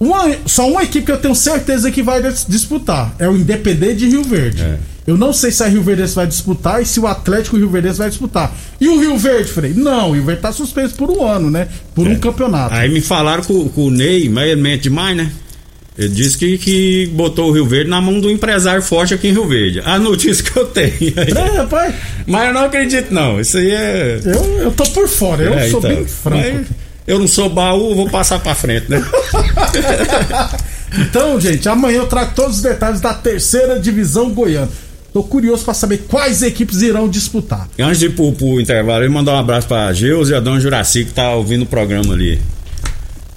Uma- 0.00 0.30
só 0.46 0.68
uma 0.68 0.82
equipe 0.84 1.06
que 1.06 1.12
eu 1.12 1.18
tenho 1.18 1.34
certeza 1.34 1.90
que 1.90 2.02
vai 2.02 2.22
dis- 2.22 2.46
disputar. 2.48 3.14
É 3.18 3.28
o 3.28 3.36
Independente 3.36 3.96
de 3.96 4.08
Rio 4.08 4.22
Verde. 4.22 4.62
É. 4.62 4.76
Eu 5.08 5.16
não 5.16 5.32
sei 5.32 5.50
se 5.50 5.64
a 5.64 5.66
Rio 5.66 5.82
Verde 5.82 6.04
vai 6.12 6.26
disputar 6.26 6.82
e 6.82 6.84
se 6.84 7.00
o 7.00 7.06
Atlético 7.06 7.56
Rio 7.56 7.70
Verde 7.70 7.92
vai 7.92 8.10
disputar. 8.10 8.54
E 8.78 8.86
o 8.88 9.00
Rio 9.00 9.16
Verde, 9.16 9.50
Frei? 9.50 9.72
Não, 9.72 10.10
o 10.10 10.12
Rio 10.12 10.22
Verde 10.22 10.42
tá 10.42 10.52
suspenso 10.52 10.94
por 10.96 11.10
um 11.10 11.26
ano, 11.26 11.50
né? 11.50 11.66
Por 11.94 12.06
um 12.06 12.18
campeonato. 12.18 12.74
Aí 12.74 12.90
me 12.90 13.00
falaram 13.00 13.42
o, 13.48 13.70
que 13.70 13.80
o 13.80 13.90
Ney, 13.90 14.28
mas 14.28 14.50
ele 14.50 14.60
mente 14.60 14.82
demais, 14.82 15.16
né? 15.16 15.32
Ele 15.96 16.10
disse 16.10 16.36
que, 16.36 16.58
que 16.58 17.06
botou 17.14 17.48
o 17.48 17.52
Rio 17.52 17.64
Verde 17.64 17.88
na 17.88 18.02
mão 18.02 18.20
do 18.20 18.30
empresário 18.30 18.82
forte 18.82 19.14
aqui 19.14 19.28
em 19.28 19.32
Rio 19.32 19.48
Verde. 19.48 19.80
A 19.82 19.98
notícia 19.98 20.44
que 20.44 20.54
eu 20.54 20.66
tenho. 20.66 20.92
É, 21.16 21.56
rapaz, 21.56 21.94
Mas 22.26 22.48
eu 22.48 22.52
não 22.52 22.64
acredito, 22.66 23.10
não. 23.10 23.40
Isso 23.40 23.56
aí 23.56 23.70
é. 23.70 24.20
eu, 24.22 24.58
eu 24.58 24.70
tô 24.72 24.84
por 24.90 25.08
fora, 25.08 25.42
eu 25.42 25.54
é, 25.54 25.70
sou 25.70 25.78
então. 25.78 25.90
bem 25.90 26.04
franco. 26.04 26.54
Mas 26.54 26.66
eu 27.06 27.18
não 27.18 27.26
sou 27.26 27.48
baú, 27.48 27.94
vou 27.94 28.10
passar 28.10 28.40
pra 28.40 28.54
frente, 28.54 28.90
né? 28.90 29.02
Então, 30.96 31.38
gente, 31.38 31.68
amanhã 31.68 31.98
eu 31.98 32.06
trago 32.06 32.32
todos 32.34 32.56
os 32.56 32.62
detalhes 32.62 32.98
da 33.00 33.12
terceira 33.12 33.78
divisão 33.78 34.30
goiana. 34.30 34.70
Tô 35.12 35.22
curioso 35.22 35.64
pra 35.64 35.74
saber 35.74 36.04
quais 36.08 36.42
equipes 36.42 36.82
irão 36.82 37.08
disputar. 37.08 37.68
E 37.78 37.82
antes 37.82 37.98
de 37.98 38.06
ir 38.06 38.10
pro, 38.10 38.30
pro 38.32 38.60
intervalo, 38.60 39.04
eu 39.04 39.10
mandar 39.10 39.32
um 39.34 39.38
abraço 39.38 39.66
pra 39.66 39.92
Geus 39.92 40.28
e 40.28 40.34
a 40.34 40.40
dona 40.40 40.60
Juraci 40.60 41.04
que 41.04 41.12
tá 41.12 41.32
ouvindo 41.32 41.62
o 41.62 41.66
programa 41.66 42.12
ali. 42.14 42.38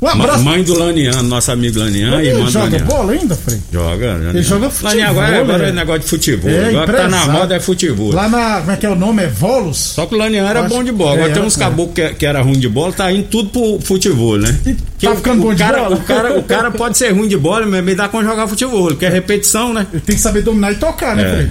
Um 0.01 0.07
abraço. 0.07 0.43
Mãe 0.43 0.63
do 0.63 0.73
Laniano, 0.73 1.21
nosso 1.21 1.51
amigo 1.51 1.77
Laniano 1.77 2.15
e 2.15 2.27
Ele 2.27 2.29
irmã 2.39 2.49
joga 2.49 2.65
Laniano. 2.65 2.85
bola 2.87 3.13
ainda, 3.13 3.35
Frei? 3.35 3.61
Joga, 3.71 4.13
Laniano. 4.13 4.41
joga 4.41 4.69
futebol, 4.71 4.89
Laniano 4.89 5.11
agora, 5.19 5.41
agora 5.41 5.57
né? 5.59 5.69
é 5.69 5.71
negócio 5.71 6.01
de 6.01 6.07
futebol. 6.07 6.49
É, 6.49 6.69
agora 6.69 6.85
que 6.87 6.97
tá 6.97 7.07
na 7.07 7.25
moda 7.27 7.55
é 7.55 7.59
futebol. 7.59 8.11
Lá 8.11 8.27
na. 8.27 8.59
Como 8.61 8.71
é 8.71 8.75
que 8.77 8.85
é 8.87 8.89
o 8.89 8.95
nome? 8.95 9.21
É 9.23 9.27
Volos? 9.27 9.77
Só 9.77 10.07
que 10.07 10.15
o 10.15 10.17
Laniano 10.17 10.47
era 10.49 10.61
Acho- 10.61 10.69
bom 10.69 10.83
de 10.83 10.91
bola. 10.91 11.13
Agora 11.13 11.29
é, 11.29 11.33
tem 11.35 11.43
uns 11.43 11.55
é. 11.55 11.59
caboclos 11.59 11.93
que, 11.93 12.15
que 12.15 12.25
era 12.25 12.41
ruim 12.41 12.59
de 12.59 12.67
bola, 12.67 12.91
tá 12.93 13.11
indo 13.11 13.27
tudo 13.27 13.49
pro 13.51 13.79
futebol, 13.85 14.39
né? 14.39 14.59
E 14.65 14.73
Que 14.97 15.05
tá 15.05 15.11
o- 15.11 15.15
ficando 15.17 15.39
o 15.39 15.43
bom 15.45 15.53
de 15.53 15.59
cara, 15.63 15.83
bola? 15.83 15.95
O 15.95 16.01
cara, 16.01 16.39
o 16.39 16.43
cara 16.43 16.71
pode 16.73 16.97
ser 16.97 17.11
ruim 17.13 17.27
de 17.27 17.37
bola, 17.37 17.67
mas 17.67 17.83
me 17.83 17.93
dá 17.93 18.09
com 18.09 18.23
jogar 18.23 18.47
futebol. 18.47 18.87
Ele 18.89 18.97
quer 18.97 19.11
repetição, 19.11 19.71
né? 19.71 19.85
Ele 19.93 20.01
tem 20.01 20.15
que 20.15 20.21
saber 20.21 20.41
dominar 20.41 20.71
e 20.71 20.75
tocar, 20.77 21.15
né, 21.15 21.21
É. 21.23 21.31
Frei? 21.35 21.49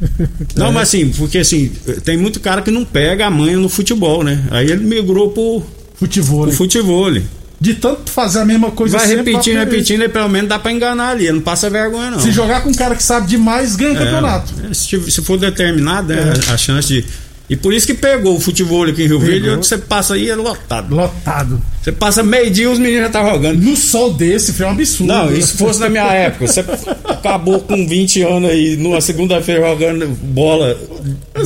Não, 0.56 0.72
mas 0.72 0.88
assim, 0.88 1.08
porque 1.10 1.38
assim, 1.38 1.70
tem 2.04 2.16
muito 2.16 2.40
cara 2.40 2.62
que 2.62 2.70
não 2.70 2.84
pega 2.84 3.26
a 3.26 3.30
manha 3.30 3.56
no 3.56 3.68
futebol, 3.68 4.22
né? 4.22 4.44
Aí 4.50 4.70
ele 4.70 4.84
migrou 4.84 5.30
pro, 5.30 5.62
Futebol. 5.94 6.46
pro 6.46 6.52
futebol. 6.52 7.12
De 7.60 7.74
tanto 7.74 8.10
fazer 8.10 8.40
a 8.40 8.44
mesma 8.44 8.70
coisa 8.72 8.98
Vai 8.98 9.06
repetindo, 9.06 9.58
repetindo, 9.58 10.02
e 10.02 10.08
pelo 10.08 10.28
menos 10.28 10.48
dá 10.48 10.58
pra 10.58 10.72
enganar 10.72 11.10
ali. 11.10 11.30
Não 11.30 11.40
passa 11.40 11.70
vergonha, 11.70 12.10
não. 12.10 12.20
Se 12.20 12.30
jogar 12.30 12.62
com 12.62 12.68
um 12.68 12.74
cara 12.74 12.94
que 12.94 13.02
sabe 13.02 13.26
demais, 13.28 13.76
ganha 13.76 13.94
o 13.94 13.96
campeonato. 13.96 14.52
É, 14.70 14.74
se, 14.74 15.10
se 15.10 15.22
for 15.22 15.38
determinado, 15.38 16.08
né, 16.08 16.32
a 16.52 16.56
chance 16.56 16.88
de. 16.88 17.04
E 17.48 17.56
por 17.56 17.74
isso 17.74 17.86
que 17.86 17.94
pegou 17.94 18.36
o 18.36 18.40
futebol 18.40 18.84
aqui 18.84 19.02
em 19.02 19.06
Rio 19.06 19.20
Verde, 19.20 19.50
onde 19.50 19.66
você 19.66 19.76
passa 19.76 20.14
aí 20.14 20.30
é 20.30 20.34
lotado. 20.34 20.94
Lotado. 20.94 21.60
Você 21.82 21.92
passa 21.92 22.22
meio 22.22 22.50
dia 22.50 22.70
os 22.70 22.78
meninos 22.78 23.02
já 23.02 23.10
tá 23.10 23.30
jogando. 23.30 23.62
No 23.62 23.76
sol 23.76 24.14
desse, 24.14 24.62
é 24.62 24.66
um 24.66 24.70
absurdo. 24.70 25.12
Não, 25.12 25.40
se 25.42 25.58
fosse 25.58 25.80
na 25.80 25.90
minha 25.90 26.10
época, 26.10 26.46
você 26.46 26.64
acabou 27.04 27.60
com 27.60 27.86
20 27.86 28.22
anos 28.22 28.50
aí, 28.50 28.76
numa 28.78 29.02
segunda-feira 29.02 29.60
jogando 29.68 30.06
bola, 30.08 30.74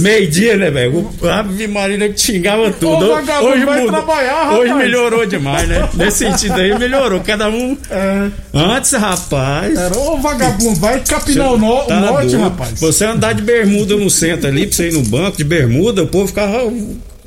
meio-dia, 0.01 0.57
né, 0.57 0.71
velho? 0.71 1.11
A 1.23 1.39
Ave 1.41 1.67
Maria 1.67 2.09
que 2.09 2.21
xingava 2.21 2.71
tudo. 2.71 3.09
Vagabundo, 3.09 3.67
vai 3.67 3.87
trabalhar, 3.87 4.53
hoje 4.53 4.69
rapaz. 4.71 4.85
melhorou 4.87 5.27
demais, 5.27 5.69
né? 5.69 5.89
Nesse 5.95 6.19
sentido 6.19 6.55
aí 6.55 6.79
melhorou. 6.79 7.21
Cada 7.21 7.49
um. 7.49 7.77
É, 7.91 8.29
Antes, 8.55 8.93
rapaz. 8.93 9.77
era, 9.77 9.97
ô 9.99 10.17
vagabundo, 10.19 10.79
vai 10.81 11.01
capinar 11.01 11.53
o, 11.53 11.59
no, 11.59 11.81
o 11.83 11.87
Tá 11.87 12.01
norte, 12.01 12.29
doido. 12.29 12.43
rapaz. 12.43 12.81
Você 12.81 13.05
andar 13.05 13.33
de 13.35 13.43
bermuda 13.43 13.97
no 13.97 14.09
centro 14.11 14.49
ali, 14.49 14.67
pra 14.67 14.77
você 14.77 14.89
ir 14.89 14.93
no 14.93 15.03
banco 15.03 15.37
de 15.37 15.45
bermuda, 15.45 16.03
o 16.03 16.07
povo 16.07 16.27
ficava. 16.29 16.71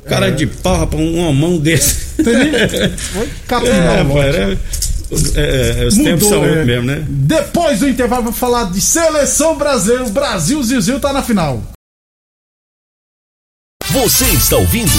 Cara 0.08 0.30
de 0.32 0.46
pau, 0.48 0.76
rapaz, 0.78 1.00
uma 1.00 1.32
mão 1.32 1.58
desse. 1.58 2.12
Capinar 3.46 3.98
É, 3.98 4.02
o 4.02 4.04
norte. 4.04 4.36
era- 4.36 4.58
é, 5.36 5.82
é, 5.82 5.86
os 5.86 5.96
tempos 5.98 6.26
são 6.26 6.42
é. 6.42 6.48
outros 6.48 6.66
mesmo, 6.66 6.86
né? 6.86 7.04
Depois 7.06 7.80
do 7.80 7.88
intervalo, 7.88 8.22
vou 8.24 8.32
falar 8.32 8.64
de 8.72 8.80
seleção 8.80 9.56
brasileira. 9.56 10.04
O 10.04 10.10
Brasil, 10.10 10.62
Zizil 10.62 10.98
tá 10.98 11.12
na 11.12 11.22
final. 11.22 11.62
Você 13.92 14.24
está 14.24 14.56
ouvindo 14.56 14.90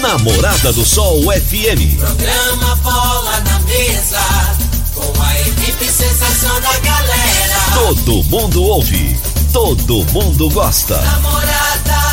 Namorada 0.00 0.72
do 0.72 0.84
Sol 0.84 1.22
FM. 1.22 1.96
Programa 2.00 2.74
Bola 2.82 3.40
na 3.42 3.60
Mesa, 3.60 4.18
com 4.92 5.22
a 5.22 5.40
equipe 5.42 5.84
sensação 5.84 6.60
da 6.60 6.76
galera. 6.80 7.60
Todo 7.74 8.24
mundo 8.24 8.64
ouve, 8.64 9.16
todo 9.52 10.04
mundo 10.12 10.50
gosta. 10.50 11.00
Namorada 11.00 12.09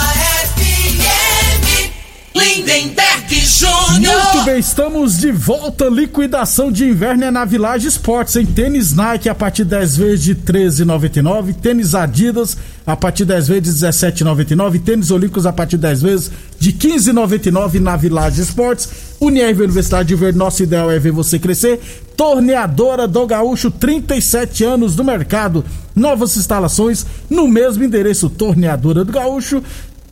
Lindenberg 2.38 3.26
Muito 3.32 3.45
Júnior. 3.45 4.45
bem, 4.45 4.60
estamos 4.60 5.17
de 5.17 5.32
volta. 5.32 5.86
Liquidação 5.86 6.71
de 6.71 6.86
inverno 6.86 7.23
é 7.23 7.32
na 7.32 7.43
Village 7.45 7.88
Sports. 7.88 8.36
Em 8.36 8.45
tênis 8.45 8.93
Nike 8.93 9.28
a 9.28 9.34
partir 9.34 9.63
de 9.63 9.71
10 9.71 9.97
vezes 9.97 10.23
de 10.23 10.36
13,99. 10.36 11.56
Tênis 11.56 11.95
Adidas 11.95 12.56
a 12.86 12.95
partir 12.95 13.26
de 13.26 13.34
10 13.34 13.47
vezes 13.47 13.80
de 13.80 13.88
17,99. 13.88 14.84
Tênis 14.84 15.10
Olímpicos 15.10 15.47
a 15.47 15.54
partir 15.54 15.78
de 15.78 15.82
10 15.82 16.02
vezes 16.04 16.32
de 16.60 16.71
15,99 16.73 17.80
na 17.80 17.95
Village 17.95 18.41
Sports. 18.41 18.89
Unirv 19.19 19.63
Universidade 19.63 20.10
de 20.10 20.15
Verde, 20.15 20.38
nosso 20.38 20.62
ideal 20.62 20.91
é 20.91 21.00
ver 21.00 21.12
você 21.12 21.39
crescer. 21.39 21.80
Torneadora 22.15 23.08
do 23.08 23.26
Gaúcho, 23.26 23.71
37 23.71 24.63
anos 24.63 24.95
no 24.95 25.04
mercado. 25.04 25.65
Novas 25.95 26.38
instalações 26.38 27.04
no 27.30 27.47
mesmo 27.47 27.84
endereço. 27.84 28.30
Torneadora 28.30 29.04
do 29.04 29.12
Gaúcho. 29.12 29.63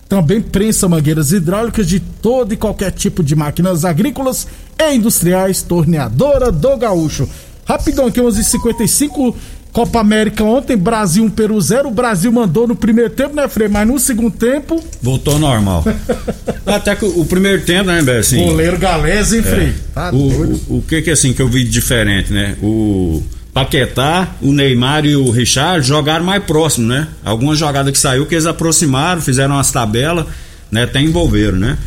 Também 0.08 0.40
prensa 0.40 0.88
mangueiras 0.88 1.32
hidráulicas 1.32 1.88
de 1.88 2.00
todo 2.00 2.54
e 2.54 2.58
qualquer 2.58 2.92
tipo 2.92 3.24
de 3.24 3.36
máquinas 3.36 3.84
agrícolas 3.84 4.48
e 4.78 4.96
industriais, 4.96 5.62
torneadora 5.64 6.52
do 6.52 6.78
Gaúcho. 6.78 7.28
Rapidão 7.66 8.06
aqui, 8.06 8.22
11h55, 8.22 9.34
Copa 9.74 10.00
América 10.00 10.44
ontem, 10.44 10.78
Brasil 10.78 11.24
1, 11.26 11.30
Peru 11.32 11.60
0. 11.60 11.88
O 11.90 11.92
Brasil 11.92 12.32
mandou 12.32 12.68
no 12.68 12.76
primeiro 12.76 13.10
tempo, 13.10 13.36
né, 13.36 13.48
Frei? 13.48 13.68
Mas 13.68 13.88
no 13.88 14.00
segundo 14.00 14.32
tempo, 14.38 14.82
Voltou 15.02 15.40
normal. 15.40 15.84
Até 16.66 16.96
que 16.96 17.04
o 17.04 17.26
primeiro 17.26 17.64
tempo, 17.64 17.86
né, 17.90 18.02
Bé, 18.04 18.20
assim. 18.20 18.46
goleiro 18.46 18.78
Galés, 18.78 19.34
hein, 19.34 19.42
Frei? 19.42 19.74
Tá 19.94 20.10
o, 20.10 20.12
doido. 20.30 20.62
o, 20.70 20.78
o 20.78 20.82
que 20.82 21.02
que 21.02 21.10
assim 21.12 21.34
que 21.34 21.42
eu 21.42 21.50
vi 21.50 21.64
de 21.64 21.72
diferente, 21.72 22.32
né? 22.32 22.56
O 22.62 23.22
Paquetá, 23.56 24.36
o 24.42 24.52
Neymar 24.52 25.06
e 25.06 25.16
o 25.16 25.32
Richard 25.32 25.88
jogaram 25.88 26.26
mais 26.26 26.44
próximo, 26.44 26.88
né? 26.88 27.08
Algumas 27.24 27.58
jogadas 27.58 27.90
que 27.94 27.98
saiu 27.98 28.26
que 28.26 28.36
eles 28.36 28.46
aproximaram, 28.46 29.22
fizeram 29.22 29.56
umas 29.56 29.72
tabelas, 29.72 30.26
né? 30.70 30.84
Até 30.84 31.02
envolveram, 31.02 31.58
né? 31.58 31.78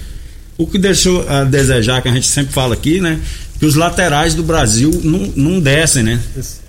O 0.57 0.67
que 0.67 0.79
deixou 0.79 1.29
a 1.29 1.45
desejar, 1.45 2.01
que 2.01 2.09
a 2.09 2.13
gente 2.13 2.27
sempre 2.27 2.55
fala 2.55 2.73
aqui, 2.73 3.03
né? 3.03 3.21
Que 3.59 3.67
os 3.67 3.75
laterais 3.75 4.33
do 4.35 4.43
Brasil 4.43 4.99
não, 5.05 5.31
não 5.37 5.61
descem, 5.61 6.03
né? 6.03 6.19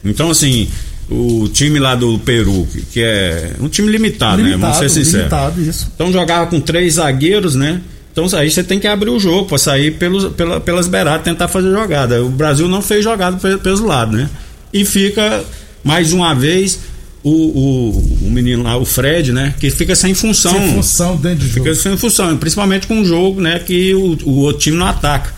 Então, 0.03 0.31
assim, 0.31 0.67
o 1.09 1.47
time 1.47 1.79
lá 1.79 1.95
do 1.95 2.19
Peru, 2.19 2.67
que, 2.69 2.81
que 2.81 3.01
é 3.01 3.53
um 3.61 3.69
time 3.69 3.89
limitado, 3.89 4.41
limitado, 4.41 4.57
né? 4.57 4.67
Vamos 4.67 4.79
ser 4.79 4.89
sinceros. 4.89 5.31
Limitado, 5.31 5.61
isso. 5.61 5.89
Então 5.95 6.11
jogava 6.11 6.47
com 6.47 6.59
três 6.59 6.95
zagueiros, 6.95 7.55
né? 7.55 7.79
Então 8.11 8.27
aí 8.37 8.51
você 8.51 8.61
tem 8.61 8.77
que 8.81 8.87
abrir 8.87 9.11
o 9.11 9.17
jogo 9.19 9.47
para 9.47 9.57
sair 9.57 9.91
pelos, 9.91 10.25
pela, 10.33 10.59
pelas 10.59 10.89
beiradas, 10.89 11.23
tentar 11.23 11.47
fazer 11.47 11.71
jogada. 11.71 12.21
O 12.21 12.27
Brasil 12.27 12.67
não 12.67 12.81
fez 12.81 13.01
jogada 13.01 13.37
pelos 13.59 13.79
lados, 13.79 14.19
né? 14.19 14.29
E 14.73 14.85
fica 14.85 15.43
mais 15.83 16.13
uma 16.13 16.33
vez 16.33 16.79
o, 17.23 17.31
o, 17.31 18.27
o, 18.27 18.31
menino 18.31 18.63
lá, 18.63 18.77
o 18.77 18.85
Fred, 18.85 19.31
né? 19.31 19.53
Que 19.59 19.69
fica 19.69 19.95
sem 19.95 20.13
função. 20.13 20.51
Sem 20.51 20.73
função 20.73 21.17
dentro 21.17 21.45
de 21.45 21.53
Fica 21.53 21.73
jogo. 21.73 21.75
sem 21.75 21.97
função, 21.97 22.37
principalmente 22.37 22.87
com 22.87 22.95
um 22.95 23.05
jogo, 23.05 23.41
né? 23.41 23.59
Que 23.59 23.93
o, 23.93 24.17
o 24.25 24.39
outro 24.39 24.61
time 24.61 24.77
não 24.77 24.87
ataca. 24.87 25.33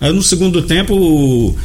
Aí 0.00 0.12
no 0.12 0.22
segundo 0.22 0.62
tempo, 0.62 0.94
o, 0.94 1.56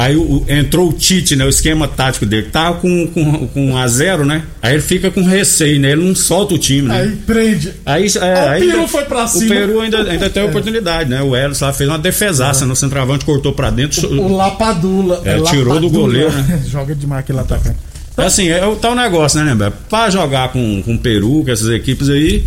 aí 0.00 0.16
o, 0.16 0.44
entrou 0.48 0.88
o 0.88 0.92
Tite, 0.92 1.36
né? 1.36 1.44
O 1.44 1.48
esquema 1.48 1.86
tático 1.86 2.24
dele, 2.24 2.48
tava 2.50 2.78
com, 2.78 3.06
com, 3.08 3.46
com 3.48 3.76
a 3.76 3.86
zero, 3.86 4.24
né? 4.24 4.44
Aí 4.62 4.74
ele 4.74 4.82
fica 4.82 5.10
com 5.10 5.22
receio, 5.22 5.78
né? 5.78 5.92
Ele 5.92 6.04
não 6.04 6.14
solta 6.14 6.54
o 6.54 6.58
time, 6.58 6.88
né? 6.88 7.00
Aí 7.00 7.16
prende. 7.26 7.72
Aí, 7.84 8.06
é, 8.06 8.44
o 8.44 8.48
aí 8.48 8.70
Peru 8.70 8.88
foi 8.88 9.04
pra 9.04 9.26
cima. 9.26 9.44
O 9.44 9.48
Peru 9.48 9.80
ainda, 9.80 10.02
ainda 10.02 10.30
tem 10.30 10.42
oportunidade, 10.48 11.10
né? 11.10 11.22
O 11.22 11.36
Elis 11.36 11.60
lá 11.60 11.72
fez 11.72 11.88
uma 11.88 11.98
defesaça 11.98 12.64
é. 12.64 12.66
no 12.66 12.74
centroavante, 12.74 13.24
cortou 13.24 13.52
pra 13.52 13.70
dentro. 13.70 14.08
O, 14.08 14.26
o 14.26 14.36
Lapadula. 14.36 15.20
É, 15.24 15.34
tirou 15.42 15.74
Lapadula, 15.74 15.80
do 15.80 15.90
goleiro, 15.90 16.32
né? 16.32 16.62
Joga 16.66 16.94
demais 16.94 17.20
aquele 17.20 17.40
atacante. 17.40 17.76
Então, 18.12 18.26
assim, 18.26 18.48
é 18.48 18.64
o 18.66 18.76
tal 18.76 18.94
negócio, 18.94 19.42
né, 19.42 19.54
né, 19.54 19.72
Pra 19.88 20.10
jogar 20.10 20.50
com, 20.52 20.82
com 20.82 20.94
o 20.94 20.98
Peru, 20.98 21.42
com 21.44 21.50
essas 21.50 21.68
equipes 21.68 22.08
aí, 22.08 22.44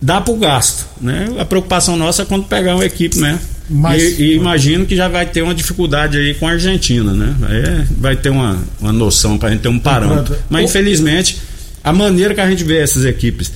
dá 0.00 0.20
pro 0.20 0.34
gasto, 0.34 0.86
né? 1.00 1.28
A 1.38 1.44
preocupação 1.44 1.96
nossa 1.96 2.22
é 2.22 2.24
quando 2.24 2.44
pegar 2.44 2.74
uma 2.74 2.84
equipe, 2.84 3.18
né? 3.18 3.38
Mas, 3.68 4.18
e, 4.18 4.22
e, 4.22 4.34
imagino 4.34 4.84
que 4.84 4.96
já 4.96 5.06
vai 5.06 5.26
ter 5.26 5.42
uma 5.42 5.54
dificuldade 5.54 6.18
aí 6.18 6.34
com 6.34 6.48
a 6.48 6.52
Argentina, 6.52 7.12
né? 7.12 7.34
Aí 7.42 7.86
vai 7.96 8.16
ter 8.16 8.30
uma, 8.30 8.58
uma 8.80 8.92
noção 8.92 9.38
para 9.38 9.50
a 9.50 9.52
gente 9.52 9.60
ter 9.60 9.68
um 9.68 9.78
parâmetro. 9.78 10.36
Mas 10.48 10.68
infelizmente, 10.68 11.38
a 11.84 11.92
maneira 11.92 12.34
que 12.34 12.40
a 12.40 12.50
gente 12.50 12.64
vê 12.64 12.78
essas 12.78 13.04
equipes, 13.04 13.52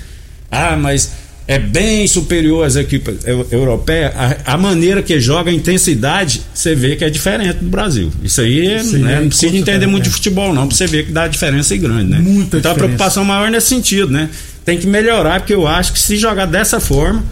ah, 0.51 0.77
mas 0.77 1.11
é 1.47 1.59
bem 1.59 2.07
superior 2.07 2.65
às 2.65 2.77
equipes 2.77 3.17
europeias, 3.51 4.13
a, 4.17 4.55
a, 4.55 4.57
maneira 4.57 5.03
que 5.03 5.21
joga, 5.21 5.51
a 5.51 5.55
intensidade, 5.55 6.41
você 6.55 6.75
vê 6.75 6.97
que 6.97 7.05
é 7.05 7.11
diferente 7.11 7.59
do 7.59 7.69
Brasil. 7.69 8.11
Isso 8.23 8.41
aí 8.41 8.83
Sim, 8.83 8.99
né, 8.99 9.21
não 9.21 9.29
precisa 9.29 9.55
entender 9.57 9.87
muito 9.87 10.05
é. 10.05 10.09
de 10.09 10.11
futebol, 10.11 10.55
não, 10.55 10.67
pra 10.67 10.77
você 10.77 10.87
ver 10.87 11.07
que 11.07 11.13
dá 11.13 11.29
diferença 11.29 11.77
grande, 11.77 12.11
né? 12.11 12.19
Muita 12.19 12.59
então 12.59 12.61
diferença. 12.61 12.71
a 12.71 12.75
preocupação 12.75 13.25
maior 13.25 13.51
nesse 13.51 13.67
sentido, 13.67 14.11
né? 14.11 14.31
Tem 14.64 14.79
que 14.79 14.87
melhorar, 14.87 15.40
porque 15.40 15.55
eu 15.55 15.66
acho 15.66 15.92
que 15.92 15.98
se 15.98 16.16
jogar 16.16 16.46
dessa 16.46 16.81
forma 16.81 17.22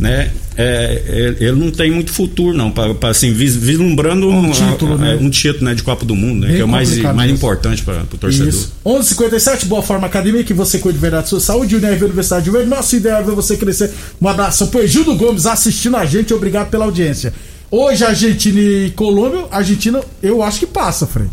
né? 0.00 0.30
É, 0.56 1.36
é, 1.38 1.44
ele 1.44 1.56
não 1.56 1.70
tem 1.70 1.90
muito 1.90 2.10
futuro 2.10 2.56
não, 2.56 2.70
para 2.70 3.10
assim 3.10 3.32
vis, 3.32 3.54
vislumbrando 3.54 4.28
um 4.28 4.50
título, 4.50 4.98
né? 4.98 5.16
um 5.20 5.30
título 5.30 5.66
né, 5.66 5.74
de 5.74 5.82
Copa 5.82 6.04
do 6.04 6.16
Mundo, 6.16 6.46
né? 6.46 6.54
que 6.54 6.60
é 6.60 6.64
o 6.64 6.68
mais, 6.68 6.96
mais 6.98 7.30
importante 7.30 7.82
para 7.82 8.02
o 8.02 8.16
torcedor. 8.16 8.48
Isso. 8.48 8.72
11:57 8.84 9.66
Boa 9.66 9.82
Forma 9.82 10.06
Academia, 10.06 10.42
que 10.42 10.54
você 10.54 10.78
cuide 10.78 10.98
de 10.98 11.02
verdade 11.02 11.24
da 11.24 11.28
sua 11.28 11.40
saúde, 11.40 11.76
Univer 11.76 12.04
Universidade 12.04 12.44
de 12.44 12.50
Verde. 12.50 12.68
Nossa 12.68 12.96
ideia 12.96 13.16
é 13.16 13.22
ver 13.22 13.34
você 13.34 13.56
crescer. 13.56 13.90
Um 14.20 14.26
abraço 14.26 14.66
para 14.68 14.86
Gildo 14.86 15.14
Gomes 15.14 15.44
assistindo 15.44 15.96
a 15.96 16.06
gente, 16.06 16.32
obrigado 16.32 16.70
pela 16.70 16.86
audiência. 16.86 17.32
Hoje 17.70 18.02
Argentina 18.04 18.58
e 18.58 18.90
Colômbia, 18.90 19.44
Argentina 19.50 20.00
eu 20.22 20.42
acho 20.42 20.60
que 20.60 20.66
passa, 20.66 21.06
Frei. 21.06 21.28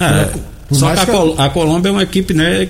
É, 0.00 0.30
só 0.70 0.94
que 0.94 1.00
a, 1.00 1.06
Col 1.06 1.34
a 1.36 1.50
Colômbia 1.50 1.88
é 1.88 1.92
uma 1.92 2.02
equipe, 2.02 2.32
né, 2.32 2.68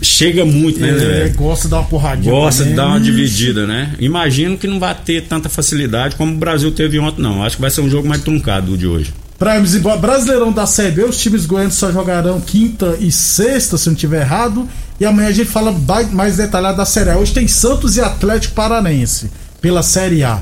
chega 0.00 0.44
muito, 0.44 0.80
né? 0.80 0.88
É, 0.88 1.28
gosta 1.30 1.64
de 1.64 1.70
dar 1.70 1.80
uma 1.80 1.88
porradinha. 1.88 2.32
Gosta 2.32 2.64
de 2.64 2.74
dar 2.74 2.86
uma 2.86 3.00
dividida, 3.00 3.66
né? 3.66 3.94
Imagino 3.98 4.56
que 4.56 4.66
não 4.66 4.78
vai 4.78 4.94
ter 4.94 5.22
tanta 5.22 5.48
facilidade 5.48 6.16
como 6.16 6.32
o 6.32 6.36
Brasil 6.36 6.70
teve 6.72 6.98
ontem, 6.98 7.22
não. 7.22 7.42
Acho 7.42 7.56
que 7.56 7.62
vai 7.62 7.70
ser 7.70 7.80
um 7.80 7.90
jogo 7.90 8.08
mais 8.08 8.22
truncado 8.22 8.72
o 8.72 8.76
de 8.76 8.86
hoje. 8.86 9.12
Primes, 9.38 9.76
Brasileirão 9.76 10.52
da 10.52 10.64
Série 10.64 10.92
B, 10.92 11.04
os 11.04 11.18
times 11.18 11.44
goianos 11.44 11.74
só 11.74 11.90
jogarão 11.90 12.40
quinta 12.40 12.96
e 13.00 13.10
sexta, 13.10 13.76
se 13.76 13.88
não 13.88 13.96
tiver 13.96 14.20
errado. 14.20 14.68
E 14.98 15.04
amanhã 15.04 15.28
a 15.28 15.32
gente 15.32 15.50
fala 15.50 15.74
mais 16.12 16.36
detalhado 16.36 16.76
da 16.76 16.84
Série 16.84 17.10
A. 17.10 17.18
Hoje 17.18 17.32
tem 17.32 17.48
Santos 17.48 17.96
e 17.96 18.00
Atlético 18.00 18.54
Paranense 18.54 19.30
pela 19.60 19.82
Série 19.82 20.22
A. 20.22 20.40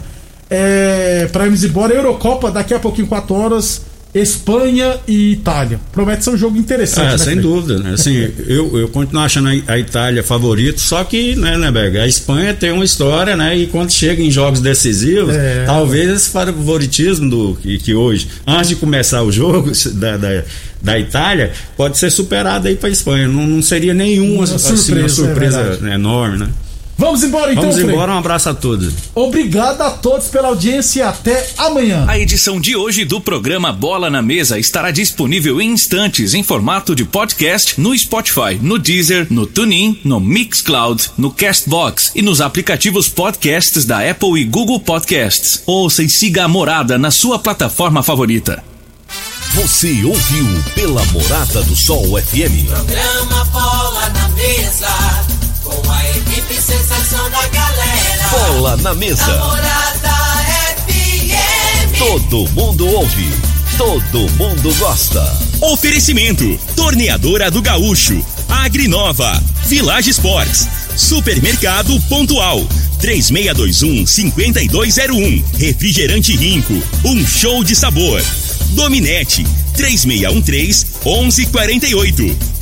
É, 0.51 1.27
pra 1.33 1.47
irmos 1.47 1.65
embora, 1.65 1.95
Eurocopa 1.95 2.51
daqui 2.51 2.75
a 2.75 2.79
pouquinho, 2.79 3.07
4 3.07 3.35
horas. 3.35 3.83
Espanha 4.15 4.99
e 5.09 5.33
Itália. 5.33 5.81
Promete 5.91 6.25
ser 6.25 6.31
um 6.31 6.37
jogo 6.37 6.59
interessante. 6.59 7.09
É, 7.09 7.11
né, 7.13 7.19
sem 7.19 7.37
dúvida, 7.37 7.79
né? 7.79 7.95
Assim, 7.95 8.15
eu, 8.47 8.79
eu 8.79 8.89
continuo 8.89 9.23
achando 9.23 9.49
a 9.67 9.79
Itália 9.79 10.23
favorito, 10.23 10.81
só 10.81 11.03
que, 11.03 11.35
né, 11.35 11.57
né, 11.57 11.71
Berg, 11.71 11.99
a 11.99 12.07
Espanha 12.07 12.53
tem 12.53 12.73
uma 12.73 12.85
história, 12.85 13.35
né? 13.35 13.57
E 13.57 13.67
quando 13.69 13.91
chega 13.91 14.23
em 14.23 14.31
jogos 14.31 14.61
decisivos, 14.61 15.35
é, 15.35 15.65
talvez 15.65 16.11
esse 16.11 16.29
favoritismo 16.29 17.31
do 17.31 17.55
que, 17.55 17.79
que, 17.79 17.95
hoje, 17.95 18.29
antes 18.47 18.69
de 18.69 18.77
começar 18.77 19.23
o 19.23 19.33
jogo 19.33 19.73
da, 19.95 20.19
da, 20.19 20.43
da 20.83 20.99
Itália, 20.99 21.53
pode 21.75 21.97
ser 21.97 22.11
superado 22.11 22.69
aí 22.69 22.77
para 22.77 22.91
a 22.91 22.93
Espanha. 22.93 23.27
Não, 23.27 23.47
não 23.47 23.63
seria 23.63 23.95
nenhuma 23.95 24.33
uma 24.33 24.45
assim, 24.45 24.77
surpresa, 24.77 25.23
uma 25.23 25.29
surpresa 25.29 25.79
é 25.85 25.95
enorme, 25.95 26.39
né? 26.39 26.49
Vamos 26.97 27.23
embora 27.25 27.53
então, 27.53 27.65
Vamos 27.65 27.79
embora, 27.79 28.13
um 28.13 28.19
abraço 28.19 28.49
a 28.49 28.55
todos. 28.55 28.95
Obrigado 29.15 29.81
a 29.81 29.91
todos 29.91 30.29
pela 30.29 30.49
audiência 30.49 31.01
e 31.01 31.03
até 31.03 31.51
amanhã. 31.59 32.05
A 32.07 32.19
edição 32.19 32.61
de 32.61 32.77
hoje 32.77 33.05
do 33.05 33.21
programa 33.21 33.73
Bola 33.73 34.09
na 34.09 34.23
Mesa 34.23 34.59
estará 34.59 34.91
disponível 34.91 35.61
em 35.61 35.71
instantes 35.71 36.35
em 36.35 36.43
formato 36.43 36.95
de 36.95 37.05
podcast 37.05 37.81
no 37.81 37.97
Spotify, 37.97 38.59
no 38.61 38.79
Deezer, 38.79 39.27
no 39.31 39.47
TuneIn, 39.47 40.01
no 40.05 40.21
Mixcloud, 40.21 41.11
no 41.19 41.31
Castbox 41.31 42.13
e 42.15 42.23
nos 42.23 42.41
aplicativos 42.41 43.09
podcasts 43.09 43.85
da 43.85 44.09
Apple 44.09 44.41
e 44.41 44.45
Google 44.45 44.81
Podcasts. 44.81 45.63
Ouça 45.67 46.03
e 46.03 46.09
siga 46.09 46.45
a 46.45 46.49
Morada 46.49 46.99
na 46.99 47.11
sua 47.11 47.39
plataforma 47.39 48.03
favorita. 48.03 48.63
Você 49.55 50.03
ouviu 50.05 50.47
pela 50.75 51.05
Morada 51.07 51.63
do 51.65 51.77
Sol 51.77 52.19
FM. 52.21 52.69
Programa 52.69 53.45
Bola 53.47 54.09
na 54.11 54.29
Mesa 54.31 55.42
com 55.81 55.91
a 55.91 56.11
equipe 56.11 56.55
sensação 56.55 57.31
da 57.31 57.47
galera. 57.49 58.29
Bola 58.31 58.77
na 58.79 58.95
mesa. 58.95 59.27
Namorada 59.27 60.11
FM. 60.87 61.99
Todo 61.99 62.49
mundo 62.53 62.87
ouve. 62.87 63.29
Todo 63.79 64.31
mundo 64.33 64.75
gosta. 64.79 65.21
Oferecimento: 65.61 66.59
Torneadora 66.77 67.51
do 67.51 67.63
Gaúcho, 67.63 68.25
Agrinova, 68.49 69.43
Village 69.67 70.11
Sports, 70.11 70.69
Supermercado 70.97 71.99
Pontual, 72.03 72.67
3621 73.01 74.07
5201, 74.07 75.45
Refrigerante 75.59 76.37
Rinco, 76.37 76.83
um 77.05 77.27
show 77.27 77.65
de 77.65 77.75
sabor. 77.75 78.23
Dominete, 78.75 79.47
3613 79.75 80.87
1148. 81.05 82.52